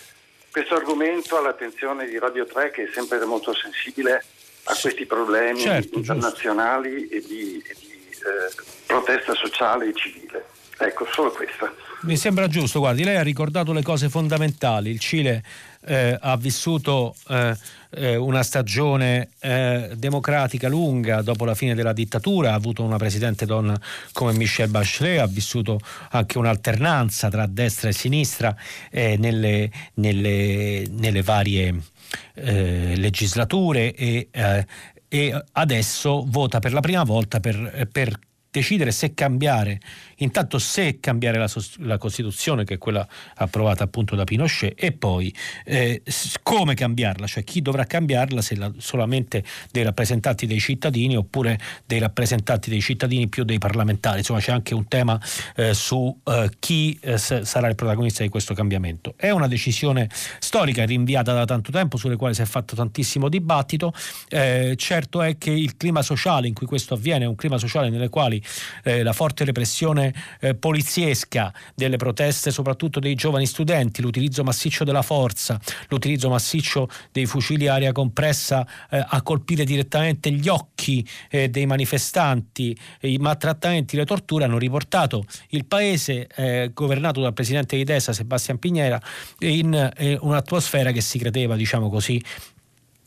[0.52, 4.24] questo, argomento all'attenzione di Radio 3 che è sempre molto sensibile
[4.64, 7.16] a questi problemi certo, internazionali giusto.
[7.16, 10.46] e di, e di eh, protesta sociale e civile.
[10.80, 11.74] Ecco, solo questa.
[12.02, 14.92] Mi sembra giusto, guardi, lei ha ricordato le cose fondamentali.
[14.92, 15.44] Il Cile
[15.88, 17.56] eh, ha vissuto eh,
[17.92, 23.46] eh, una stagione eh, democratica lunga dopo la fine della dittatura, ha avuto una presidente
[23.46, 23.80] donna
[24.12, 25.80] come Michelle Bachelet, ha vissuto
[26.12, 28.56] anche un'alternanza tra destra e sinistra
[28.92, 31.82] eh, nelle, nelle, nelle, varie
[32.34, 34.30] legislature e
[35.10, 38.18] e adesso vota per la prima volta per, per
[38.58, 39.80] decidere se cambiare,
[40.18, 41.50] intanto se cambiare la,
[41.80, 45.34] la, Costituzione, che è quella approvata appunto da Pinochet, e poi
[45.66, 46.02] eh,
[46.44, 52.00] come cambiarla, cioè chi dovrà cambiarla, se la, solamente dei rappresentanti dei cittadini oppure dei
[52.00, 54.20] rappresentanti dei cittadini più dei parlamentari.
[54.20, 55.20] Insomma c'è anche un tema
[55.56, 59.14] eh, su eh, chi eh, sarà il protagonista di questo cambiamento.
[59.18, 63.94] È una decisione storica rinviata da tanto tempo, sulle quali si è fatto tantissimo dibattito.
[64.30, 67.90] Eh, certo è che il clima sociale in cui questo avviene è un clima sociale
[67.90, 68.42] nelle quali
[68.84, 70.07] eh, la forte repressione
[70.40, 75.60] eh, poliziesca delle proteste, soprattutto dei giovani studenti, l'utilizzo massiccio della forza,
[75.90, 82.78] l'utilizzo massiccio dei fucili aria compressa eh, a colpire direttamente gli occhi eh, dei manifestanti,
[83.02, 88.60] i maltrattamenti, le torture hanno riportato il paese eh, governato dal presidente di destra Sebastian
[88.60, 89.02] Pignera
[89.40, 92.22] in eh, un'atmosfera che si credeva, diciamo così,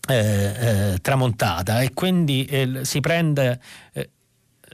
[0.08, 1.82] eh, eh, tramontata.
[1.82, 3.60] E quindi eh, si prende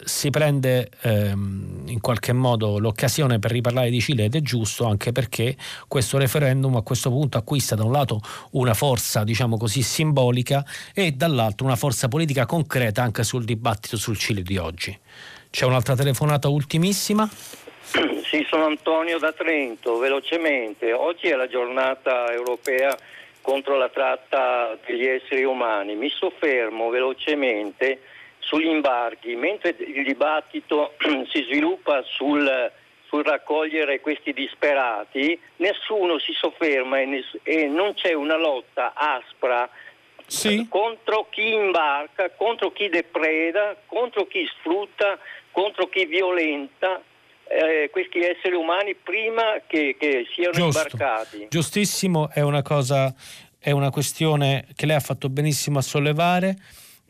[0.05, 5.13] si prende ehm, in qualche modo l'occasione per riparlare di Cile ed è giusto anche
[5.13, 5.57] perché
[5.89, 8.21] questo referendum a questo punto acquista da un lato
[8.53, 10.65] una forza diciamo così simbolica
[10.95, 14.97] e dall'altro una forza politica concreta anche sul dibattito sul Cile di oggi.
[15.51, 17.29] C'è un'altra telefonata ultimissima?
[18.27, 20.93] Sì, sono Antonio da Trento, velocemente.
[20.93, 22.95] Oggi è la giornata europea
[23.41, 25.95] contro la tratta degli esseri umani.
[25.95, 28.01] Mi soffermo velocemente
[28.47, 30.95] sugli imbarchi, mentre il dibattito
[31.31, 32.73] si sviluppa sul,
[33.09, 39.69] sul raccogliere questi disperati, nessuno si sofferma e, ness- e non c'è una lotta aspra
[40.27, 40.67] sì.
[40.69, 45.19] contro chi imbarca, contro chi depreda, contro chi sfrutta,
[45.51, 47.03] contro chi violenta.
[47.49, 50.81] Eh, questi esseri umani prima che, che siano Giusto.
[50.81, 51.47] imbarcati.
[51.49, 53.15] Giustissimo, è una cosa,
[53.57, 56.57] è una questione che lei ha fatto benissimo a sollevare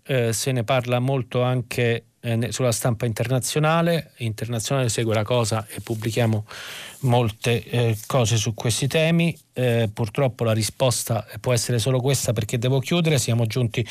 [0.06, 5.80] eh, se ne parla molto anche eh, sulla stampa internazionale, internazionale segue la cosa e
[5.80, 6.44] pubblichiamo
[7.00, 9.36] molte eh, cose su questi temi.
[9.52, 13.86] Eh, purtroppo la risposta può essere solo questa perché devo chiudere, siamo giunti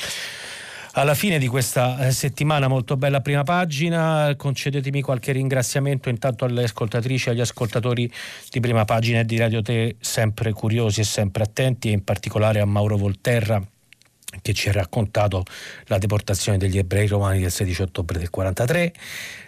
[0.97, 4.33] alla fine di questa eh, settimana molto bella prima pagina.
[4.35, 8.11] Concedetemi qualche ringraziamento intanto alle ascoltatrici e agli ascoltatori
[8.49, 12.59] di prima pagina e di Radio Te, sempre curiosi e sempre attenti, e in particolare
[12.59, 13.61] a Mauro Volterra
[14.41, 15.43] che ci ha raccontato
[15.85, 18.93] la deportazione degli ebrei romani del 16 ottobre del 43.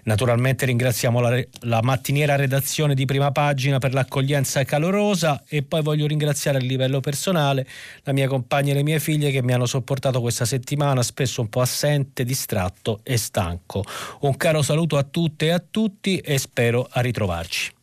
[0.04, 6.08] Naturalmente ringraziamo la, la, mattiniera redazione di prima pagina per l'accoglienza calorosa e poi voglio
[6.08, 7.68] ringraziare a livello personale
[8.04, 11.50] la mia compagna e le mie figlie che mi hanno sopportato questa settimana, spesso un
[11.50, 13.84] po' assente, distratto e stanco.
[14.22, 17.76] Un caro saluto a tutte e a tutti e spero a ritrovarci.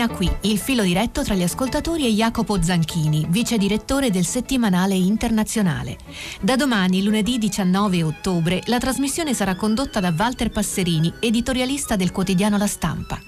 [0.00, 4.94] Termina qui il filo diretto tra gli ascoltatori e Jacopo Zanchini, vice direttore del settimanale
[4.94, 5.98] internazionale.
[6.40, 12.56] Da domani, lunedì 19 ottobre, la trasmissione sarà condotta da Walter Passerini, editorialista del quotidiano
[12.56, 13.20] La Stampa.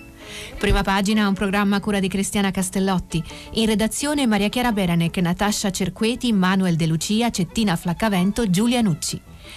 [0.58, 3.22] Prima pagina un programma a cura di Cristiana Castellotti.
[3.54, 9.20] In redazione Maria Chiara Beranec, Natascia Cerqueti, Manuel De Lucia, Cettina Flaccavento, Giulia Nucci.